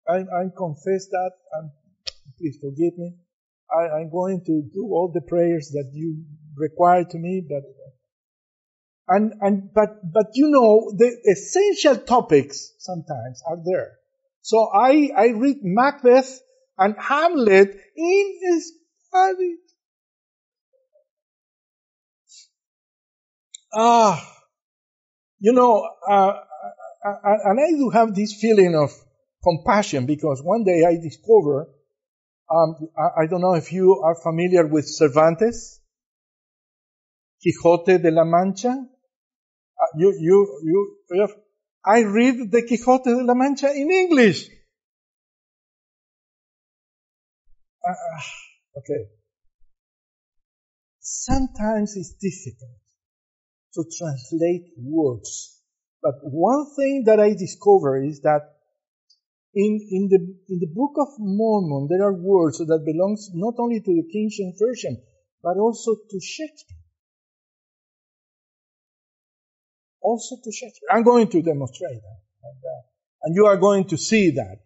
[0.07, 1.31] I, I confess that.
[1.53, 1.71] and
[2.39, 3.15] please forgive me.
[3.71, 6.23] I, I'm going to do all the prayers that you
[6.57, 7.63] require to me, but
[9.07, 13.97] and, and, but, but you know, the essential topics sometimes are there.
[14.41, 16.41] So I, I read Macbeth
[16.77, 19.59] and Hamlet in Spanish.
[23.73, 24.35] Ah,
[25.39, 26.33] you know, uh,
[27.03, 28.91] and I do have this feeling of
[29.43, 31.67] compassion because one day I discover,
[32.49, 35.81] um, I, don't know if you are familiar with Cervantes,
[37.41, 38.69] Quixote de la Mancha.
[38.69, 41.27] Uh, you, you, you,
[41.85, 44.49] I read the Quixote de la Mancha in English.
[47.87, 49.09] Uh, okay.
[50.99, 52.81] Sometimes it's difficult
[53.75, 55.61] to translate words.
[56.01, 58.41] But one thing that I discover is that
[59.53, 60.19] in, in the,
[60.49, 64.29] in the Book of Mormon, there are words that belongs not only to the King
[64.31, 65.01] James Version,
[65.43, 66.75] but also to Shakespeare.
[70.05, 70.89] also to Shakespeare.
[70.91, 72.19] I'm going to demonstrate that.
[72.43, 72.81] And, uh,
[73.23, 74.59] and you are going to see that.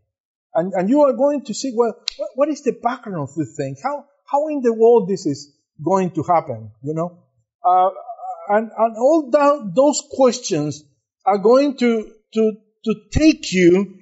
[0.60, 1.94] And, and you are going to see, well,
[2.36, 3.78] what, is the background of the thing?
[3.82, 7.24] How, how in the world this is going to happen, you know?
[7.64, 7.92] Uh,
[8.50, 10.84] and, and all that, those questions
[11.26, 12.52] are going to, to,
[12.84, 14.00] to take you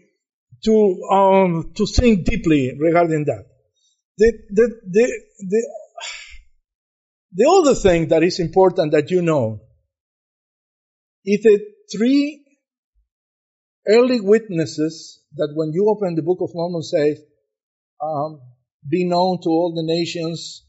[0.65, 3.45] to, um, to think deeply regarding that.
[4.17, 5.69] The, the, the, the,
[7.33, 9.61] the other thing that is important that you know
[11.23, 11.59] is the
[11.95, 12.46] three
[13.87, 17.19] early witnesses that when you open the Book of Mormon says,
[18.01, 18.41] um,
[18.87, 20.63] be known to all the nations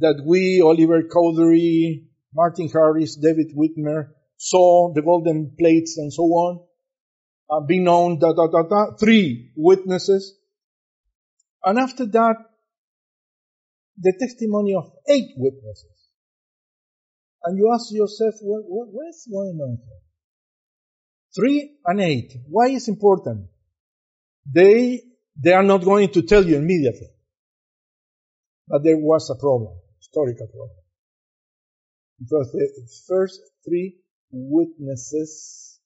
[0.00, 6.66] that we, Oliver Cowdery, Martin Harris, David Whitmer, saw the golden plates and so on.
[7.48, 10.34] Uh, be known, da, da, da, da, three witnesses.
[11.62, 12.36] And after that,
[13.98, 16.10] the testimony of eight witnesses.
[17.44, 19.78] And you ask yourself, what, what, what's going on?
[21.36, 22.32] 3 and 8.
[22.48, 23.48] Why is important?
[24.46, 25.02] They,
[25.36, 27.08] they are not going to tell you immediately.
[28.68, 30.78] But there was a problem, historical problem.
[32.18, 33.96] Because the first three
[34.30, 35.80] witnesses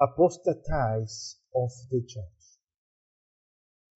[0.00, 2.42] apostatized of the church.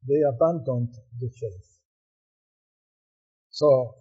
[0.08, 1.78] They abandoned the faith.
[3.50, 3.94] So,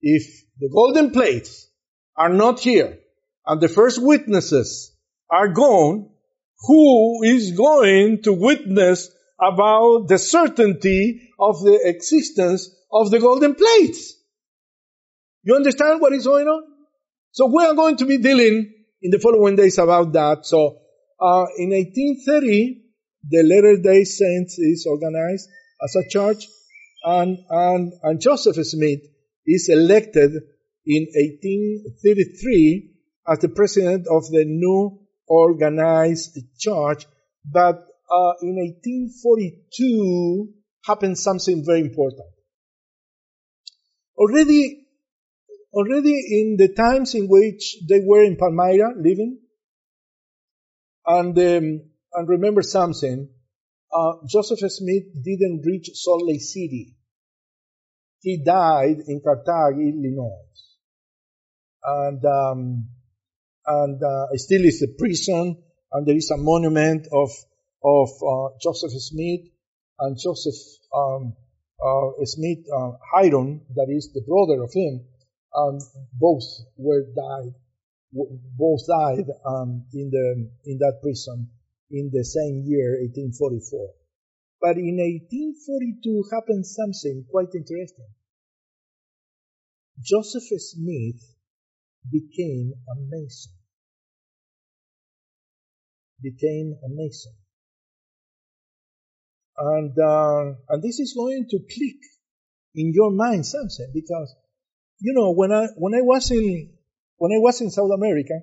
[0.00, 1.68] if the golden plates
[2.16, 2.98] are not here
[3.46, 4.95] and the first witnesses
[5.30, 6.10] are gone,
[6.66, 9.10] who is going to witness
[9.40, 14.14] about the certainty of the existence of the golden plates?
[15.42, 16.62] You understand what is going on?
[17.32, 18.72] So we are going to be dealing
[19.02, 20.46] in the following days about that.
[20.46, 20.78] So
[21.20, 22.82] uh, in 1830,
[23.28, 25.48] the Latter Day Saints is organized
[25.82, 26.46] as a church,
[27.04, 29.00] and, and, and Joseph Smith
[29.46, 30.32] is elected
[30.86, 32.94] in 1833
[33.28, 37.06] as the president of the new organized church.
[37.44, 40.52] But uh, in 1842
[40.84, 42.28] happened something very important.
[44.16, 44.86] Already,
[45.72, 49.38] already in the times in which they were in Palmyra living,
[51.06, 51.82] and um,
[52.14, 53.28] and remember something,
[53.92, 56.96] uh, Joseph Smith didn't reach Salt Lake City.
[58.20, 60.46] He died in Carthage, Illinois,
[61.84, 62.88] and um,
[63.66, 65.62] and uh, still is a prison,
[65.92, 67.30] and there is a monument of
[67.84, 69.48] of uh, Joseph Smith
[70.00, 70.54] and Joseph
[70.94, 71.34] um,
[71.84, 75.04] uh, Smith uh, Hyrum, that is the brother of him,
[75.54, 75.80] and
[76.12, 76.44] both
[76.76, 77.54] were died,
[78.12, 81.50] both died um, in the in that prison
[81.90, 83.94] in the same year, 1844.
[84.60, 88.10] But in 1842 happened something quite interesting.
[90.00, 91.22] Joseph Smith
[92.10, 93.55] became a Mason.
[96.22, 97.32] Became a Mason.
[99.58, 102.00] And, uh, and this is going to click
[102.74, 104.34] in your mind something because,
[105.00, 106.72] you know, when I, when I was in,
[107.16, 108.34] when I was in South America,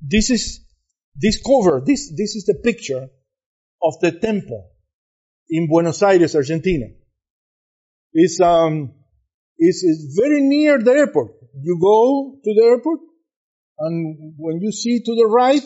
[0.00, 0.64] this is,
[1.14, 3.08] this cover, this, this is the picture
[3.82, 4.70] of the temple
[5.48, 6.86] in Buenos Aires, Argentina.
[8.12, 8.92] It's, um,
[9.56, 11.32] it's, it's very near the airport.
[11.60, 13.00] You go to the airport
[13.80, 15.64] and when you see to the right,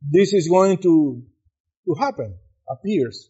[0.00, 1.22] this is going to,
[1.86, 2.38] to happen
[2.70, 3.28] appears.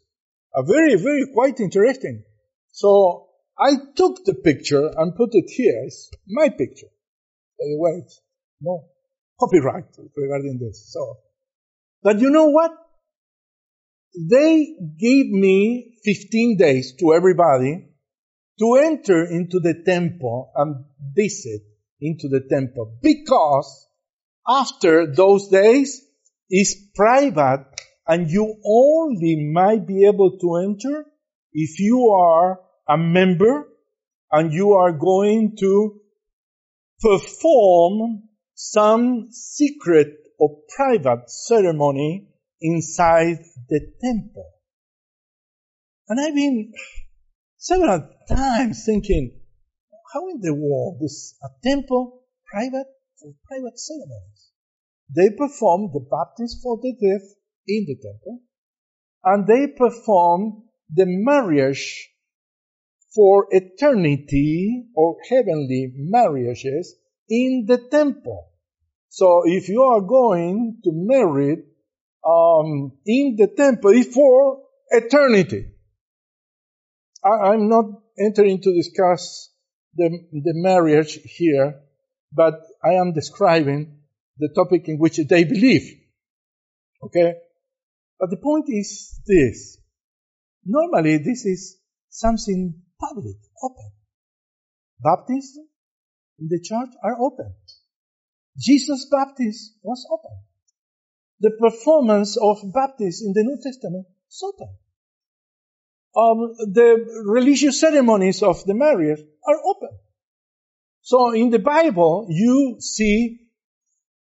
[0.55, 2.23] A very, very quite interesting.
[2.71, 5.83] So I took the picture and put it here.
[5.87, 6.89] It's my picture.
[7.63, 8.03] Anyway,
[8.61, 8.85] no
[9.39, 9.85] copyright
[10.17, 10.93] regarding this.
[10.93, 11.19] So,
[12.03, 12.73] but you know what?
[14.15, 17.87] They gave me 15 days to everybody
[18.59, 21.63] to enter into the temple and visit
[22.01, 23.87] into the temple because
[24.51, 26.03] after those days
[26.51, 27.67] is private
[28.07, 31.07] and you only might be able to enter
[31.53, 33.69] if you are a member
[34.33, 36.01] and you are going to
[37.01, 38.23] perform
[38.55, 42.29] some secret or private ceremony
[42.61, 43.39] inside
[43.69, 44.51] the temple.
[46.09, 46.73] And I've been
[47.57, 49.41] several times thinking,
[50.13, 52.87] how in the world is a temple private
[53.21, 54.40] for private ceremonies?
[55.15, 57.23] They perform the baptism for the deaf
[57.67, 58.41] in the temple,
[59.25, 62.09] and they perform the marriage
[63.15, 66.95] for eternity or heavenly marriages
[67.29, 68.49] in the temple.
[69.09, 71.65] So if you are going to marry
[72.25, 75.67] um, in the temple, for eternity.
[77.25, 77.87] I, am not
[78.19, 79.51] entering to discuss
[79.95, 81.81] the, the marriage here,
[82.33, 84.00] but I am describing
[84.41, 86.01] the topic in which they believe.
[87.05, 87.35] Okay?
[88.19, 89.79] But the point is this.
[90.65, 91.79] Normally this is
[92.09, 93.93] something public, open.
[95.03, 95.67] Baptism
[96.39, 97.55] in the church are open.
[98.59, 100.37] Jesus' baptism was open.
[101.41, 104.69] The performance of baptism in the New Testament is open.
[106.15, 109.91] Um, the religious ceremonies of the marriage are open.
[111.03, 113.40] So in the Bible, you see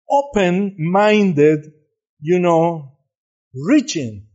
[0.09, 1.71] open-minded,
[2.19, 2.97] you know,
[3.53, 4.27] reaching.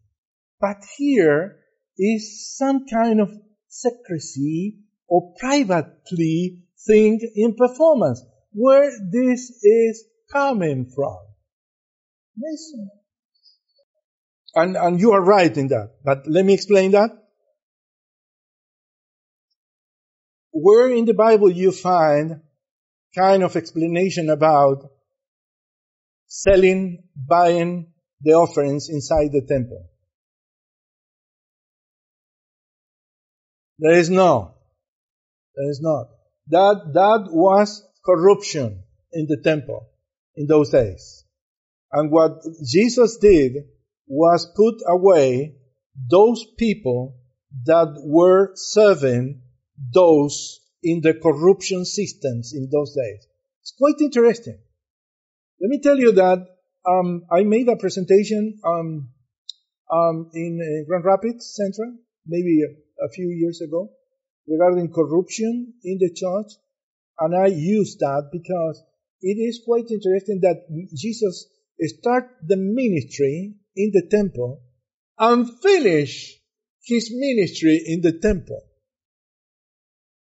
[0.60, 1.56] But here
[1.98, 3.30] is some kind of
[3.68, 8.22] secrecy or privately thing in performance.
[8.52, 11.18] Where this is coming from.
[12.36, 12.90] Listen.
[14.54, 15.92] And, and you are right in that.
[16.04, 17.10] But let me explain that.
[20.50, 22.40] Where in the Bible you find
[23.16, 24.90] kind of explanation about
[26.30, 29.84] selling, buying the offerings inside the temple.
[33.80, 34.54] There is no.
[35.56, 36.06] There is not.
[36.48, 39.88] That, that was corruption in the temple
[40.36, 41.24] in those days.
[41.90, 43.64] And what Jesus did
[44.06, 45.56] was put away
[46.08, 47.16] those people
[47.64, 49.42] that were serving
[49.92, 53.26] those in the corruption systems in those days.
[53.62, 54.58] It's quite interesting.
[55.60, 56.38] Let me tell you that
[56.88, 59.10] um, I made a presentation um,
[59.92, 63.90] um, in uh, Grand Rapids Central, maybe a, a, few years ago,
[64.48, 66.52] regarding corruption in the church,
[67.18, 68.82] and I used that because
[69.20, 70.64] it is quite interesting that
[70.96, 71.46] Jesus
[71.98, 74.62] start the ministry in the temple
[75.18, 76.40] and finish
[76.86, 78.62] his ministry in the temple.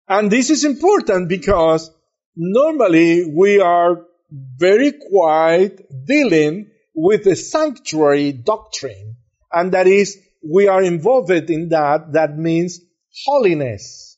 [0.09, 1.89] And this is important because
[2.35, 9.15] normally we are very quiet dealing with the sanctuary doctrine.
[9.51, 12.13] And that is, we are involved in that.
[12.13, 12.79] That means
[13.25, 14.17] holiness.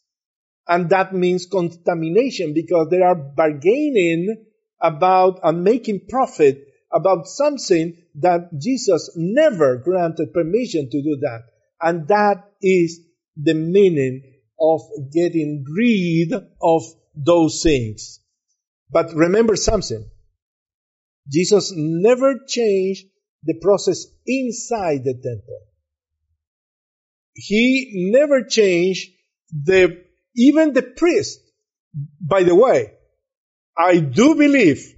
[0.68, 4.46] And that means contamination because they are bargaining
[4.82, 11.44] about and making profit about something that Jesus never granted permission to do that.
[11.82, 13.02] And that is
[13.36, 14.24] the meaning
[14.60, 16.84] of getting rid of
[17.16, 18.22] those things.
[18.90, 20.10] But remember something.
[21.32, 23.06] Jesus never changed
[23.44, 25.60] the process inside the temple.
[27.34, 29.10] He never changed
[29.52, 30.04] the,
[30.36, 31.40] even the priest.
[32.22, 32.94] By the way,
[33.78, 34.94] I do believe,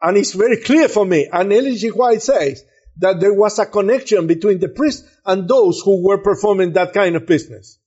[0.00, 1.88] and it's very clear for me, and G.
[1.88, 2.64] White says,
[2.98, 7.16] that there was a connection between the priest and those who were performing that kind
[7.16, 7.78] of business.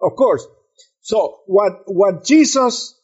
[0.00, 0.44] Of course.
[1.00, 2.98] So what, what Jesus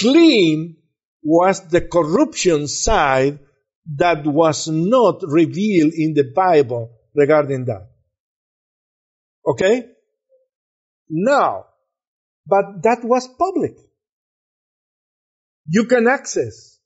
[0.00, 0.76] cleaned
[1.22, 3.38] was the corruption side
[3.96, 7.88] that was not revealed in the Bible regarding that.
[9.46, 9.86] Okay?
[11.08, 11.64] Now,
[12.46, 13.76] but that was public.
[15.66, 16.78] You can access.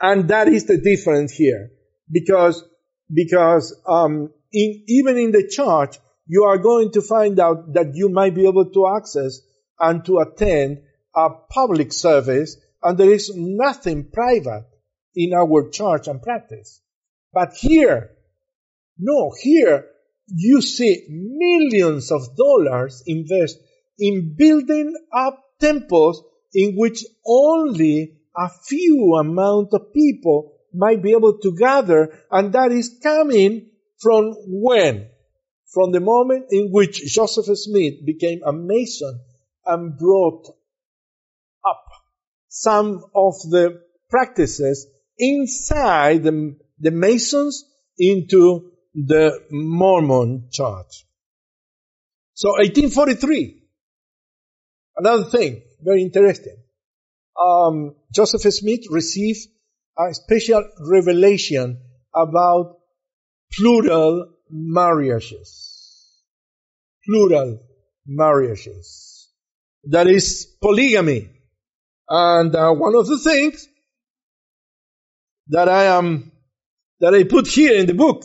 [0.00, 1.70] And that is the difference here.
[2.10, 2.64] Because,
[3.12, 8.08] because, um, in, even in the church, you are going to find out that you
[8.08, 9.40] might be able to access
[9.78, 10.78] and to attend
[11.14, 14.66] a public service and there is nothing private
[15.14, 16.80] in our church and practice.
[17.32, 18.10] But here,
[18.98, 19.86] no, here
[20.26, 23.58] you see millions of dollars invest
[23.98, 26.22] in building up temples
[26.54, 32.72] in which only a few amount of people might be able to gather and that
[32.72, 35.08] is coming from when?
[35.72, 39.20] From the moment in which Joseph Smith became a mason
[39.66, 40.46] and brought
[42.50, 43.80] some of the
[44.10, 44.86] practices
[45.18, 47.64] inside the, the Masons
[47.96, 51.06] into the Mormon church.
[52.34, 53.62] So 1843,
[54.96, 56.56] another thing, very interesting.
[57.40, 59.46] Um, Joseph Smith received
[59.96, 61.80] a special revelation
[62.14, 62.78] about
[63.52, 66.22] plural marriages.
[67.06, 67.60] Plural
[68.06, 69.28] marriages.
[69.84, 71.39] That is polygamy.
[72.10, 73.68] And uh, one of the things
[75.48, 76.32] that I am
[76.98, 78.24] that I put here in the book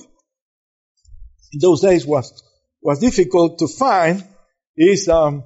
[1.53, 2.43] in those days was
[2.81, 4.23] was difficult to find
[4.75, 5.43] is um,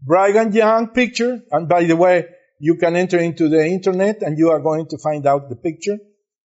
[0.00, 1.42] Brigham Young picture.
[1.50, 2.26] And by the way,
[2.60, 5.98] you can enter into the internet and you are going to find out the picture.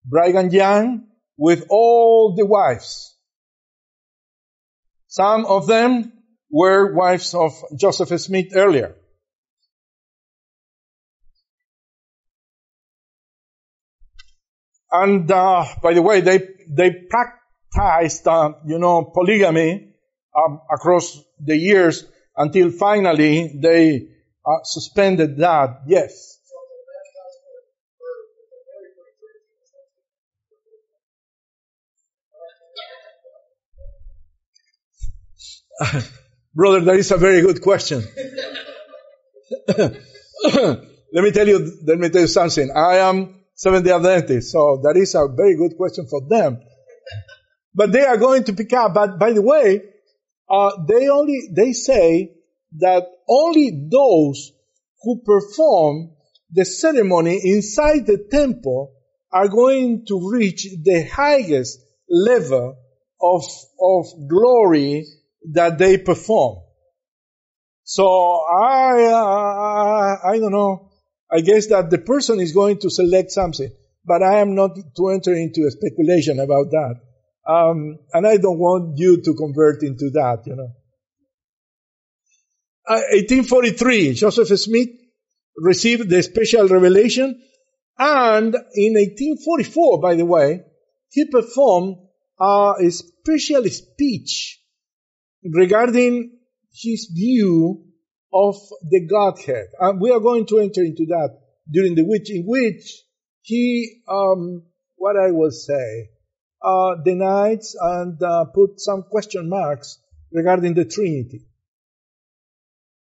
[0.06, 1.08] Brigham Young
[1.38, 3.16] with all the wives.
[5.08, 6.14] Some of them
[6.50, 8.96] were wives of Joseph Smith earlier.
[15.04, 16.40] And uh, by the way, they
[16.70, 19.94] they practiced, uh, you know, polygamy
[20.36, 22.04] um, across the years
[22.36, 24.08] until finally they
[24.46, 25.82] uh, suspended that.
[25.88, 26.40] Yes.
[36.56, 38.04] Brother, that is a very good question.
[41.14, 42.72] let me tell you, let me tell you something.
[42.76, 46.62] I am Seventh-day Adventist, so that is a very good question for them.
[47.74, 48.94] But they are going to pick up.
[48.94, 49.82] But by the way,
[50.48, 52.36] uh, they only they say
[52.80, 54.52] that only those
[55.02, 56.12] who perform
[56.52, 58.94] the ceremony inside the temple
[59.32, 62.78] are going to reach the highest level
[63.20, 63.44] of
[63.82, 65.04] of glory
[65.54, 66.64] that they perform.
[67.84, 70.87] So I, uh, I don't know.
[71.32, 73.72] I guess that the person is going to select something.
[74.08, 76.96] but I am not to enter into a speculation about that.
[77.48, 80.72] Um, and I don't want you to convert into that, you know.
[82.88, 84.90] Uh, 1843, Joseph Smith
[85.58, 87.42] received the special revelation,
[88.00, 90.62] and in 1844, by the way,
[91.10, 91.98] he performed
[92.40, 94.62] a special speech
[95.44, 96.38] regarding
[96.72, 97.87] his view
[98.38, 98.56] of
[98.90, 99.68] the Godhead.
[99.80, 103.04] And we are going to enter into that during the week in which
[103.42, 104.64] he, um,
[104.96, 106.10] what I will say,
[106.62, 110.00] uh, denies and uh, put some question marks
[110.32, 111.46] regarding the Trinity.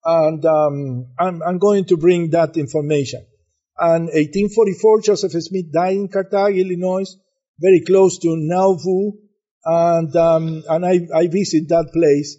[0.04, 3.26] And um, I'm, I'm, going to bring that information.
[3.78, 7.06] And 1844, Joseph Smith died in Carthage, Illinois,
[7.60, 9.14] very close to Nauvoo,
[9.66, 12.38] and um, and I, I visit that place.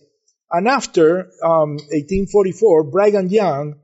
[0.56, 3.74] And after um, 1844, Brigham Young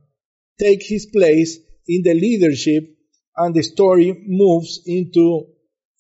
[0.56, 1.58] take his place
[1.88, 2.96] in the leadership,
[3.36, 5.46] and the story moves into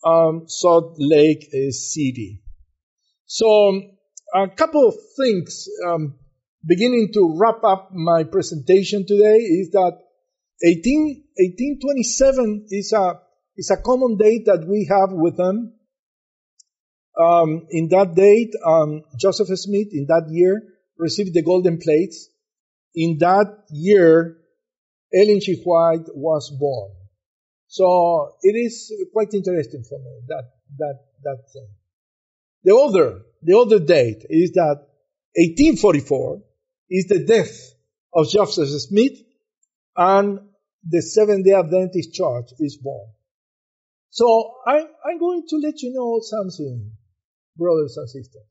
[0.04, 2.44] um, Salt Lake uh, City.
[3.26, 3.82] So
[4.32, 6.14] a couple of things, um,
[6.64, 9.98] beginning to wrap up my presentation today, is that
[10.64, 13.20] 18, 1827 is a
[13.56, 15.74] is a common date that we have with them.
[17.20, 20.62] Um, in that date, um, Joseph Smith, in that year,
[20.96, 22.28] received the golden plates.
[22.94, 24.38] In that year,
[25.12, 25.60] Ellen G.
[25.64, 26.92] White was born.
[27.66, 30.44] So it is quite interesting for me that
[30.78, 31.68] that that thing.
[32.64, 34.86] The other the other date is that
[35.36, 36.42] 1844
[36.90, 37.74] is the death
[38.12, 39.18] of Joseph Smith,
[39.96, 40.40] and
[40.88, 43.08] the Seventh Day Adventist Church is born.
[44.10, 46.90] So I, I'm going to let you know something,
[47.60, 48.48] brothers and sisters.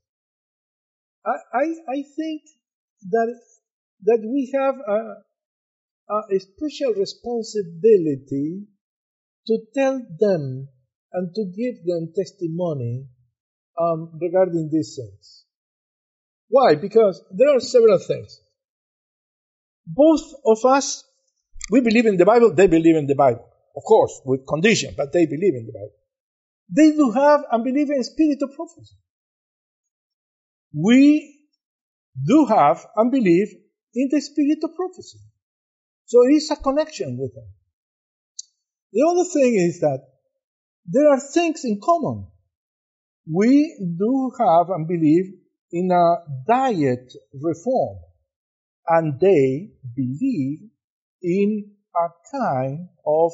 [1.26, 1.66] I, I,
[1.98, 2.42] I think
[3.10, 3.30] that,
[4.04, 5.00] that we have a,
[6.36, 8.68] a special responsibility
[9.48, 10.70] to tell them
[11.14, 13.08] and to give them testimony
[13.80, 15.46] um, regarding these things.
[16.50, 16.76] Why?
[16.76, 18.40] Because there are several things.
[19.86, 21.04] Both of us,
[21.72, 23.46] we believe in the Bible, they believe in the Bible.
[23.76, 25.99] Of course, with condition, but they believe in the Bible.
[26.76, 28.96] They do have and believe in spirit of prophecy.
[30.74, 31.48] We
[32.26, 33.48] do have and believe
[33.96, 35.20] in the spirit of prophecy.
[36.06, 37.48] So it is a connection with them.
[38.94, 40.02] The other thing is that
[40.86, 42.28] there are things in common.
[43.32, 45.26] We do have and believe
[45.72, 46.16] in a
[46.48, 48.00] diet reform,
[48.88, 50.60] and they believe
[51.22, 53.32] in a kind of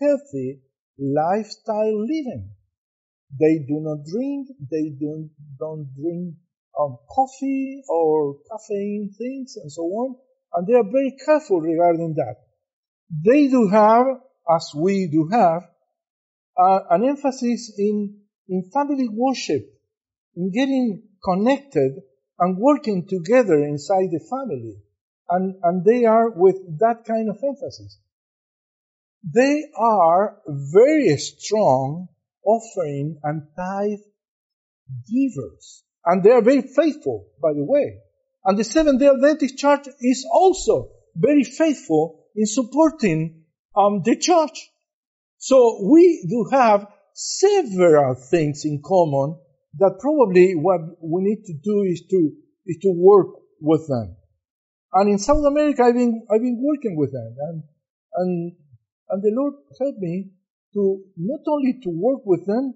[0.00, 0.60] healthy
[0.98, 2.50] lifestyle living.
[3.30, 6.34] They do not drink, they don't, don't drink
[6.78, 10.16] um, coffee or caffeine things and so on,
[10.54, 12.36] and they are very careful regarding that.
[13.10, 14.06] They do have,
[14.48, 15.62] as we do have,
[16.56, 18.18] uh, an emphasis in,
[18.48, 19.62] in family worship,
[20.36, 22.00] in getting connected
[22.38, 24.76] and working together inside the family.
[25.30, 27.98] And, and they are with that kind of emphasis
[29.22, 32.08] they are very strong
[32.48, 34.04] offering and tithe
[35.06, 35.84] givers.
[36.04, 37.98] And they are very faithful, by the way.
[38.44, 43.44] And the Seventh day Adventist Church is also very faithful in supporting
[43.76, 44.70] um, the church.
[45.36, 49.38] So we do have several things in common
[49.78, 52.30] that probably what we need to do is to,
[52.66, 53.28] is to work
[53.60, 54.16] with them.
[54.94, 57.36] And in South America, I've been, I've been working with them.
[57.38, 57.62] And,
[58.14, 58.52] and
[59.10, 60.30] and the Lord helped me
[60.74, 62.74] to not only to work with them,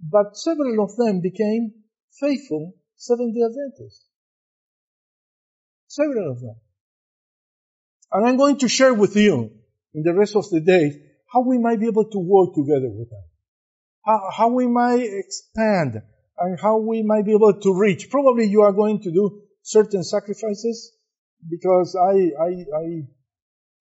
[0.00, 1.72] but several of them became
[2.20, 4.06] faithful Seventh day Adventists.
[5.88, 6.56] Several of them.
[8.12, 9.50] And I'm going to share with you
[9.92, 13.10] in the rest of the day how we might be able to work together with
[13.10, 13.24] them.
[14.04, 16.02] How, how we might expand
[16.38, 18.10] and how we might be able to reach.
[18.10, 20.92] Probably you are going to do certain sacrifices
[21.48, 23.08] because I, I, I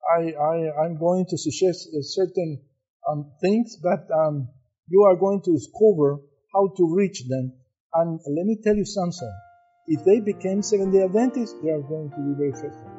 [0.04, 2.62] I, I, am going to suggest a certain
[3.10, 4.48] um, things, but um,
[4.88, 6.20] you are going to discover
[6.54, 7.54] how to reach them.
[7.94, 9.34] And let me tell you something.
[9.88, 12.92] If they became Seventh day Adventists, they are going to be very faithful.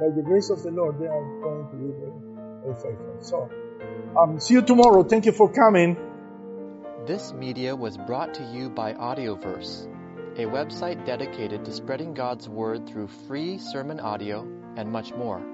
[0.00, 2.12] By the grace of the Lord, they are going to be very,
[2.62, 3.16] very faithful.
[3.20, 3.50] So,
[4.18, 5.04] um, see you tomorrow.
[5.04, 5.96] Thank you for coming.
[7.06, 9.86] This media was brought to you by Audioverse,
[10.36, 14.40] a website dedicated to spreading God's Word through free sermon audio
[14.76, 15.53] and much more.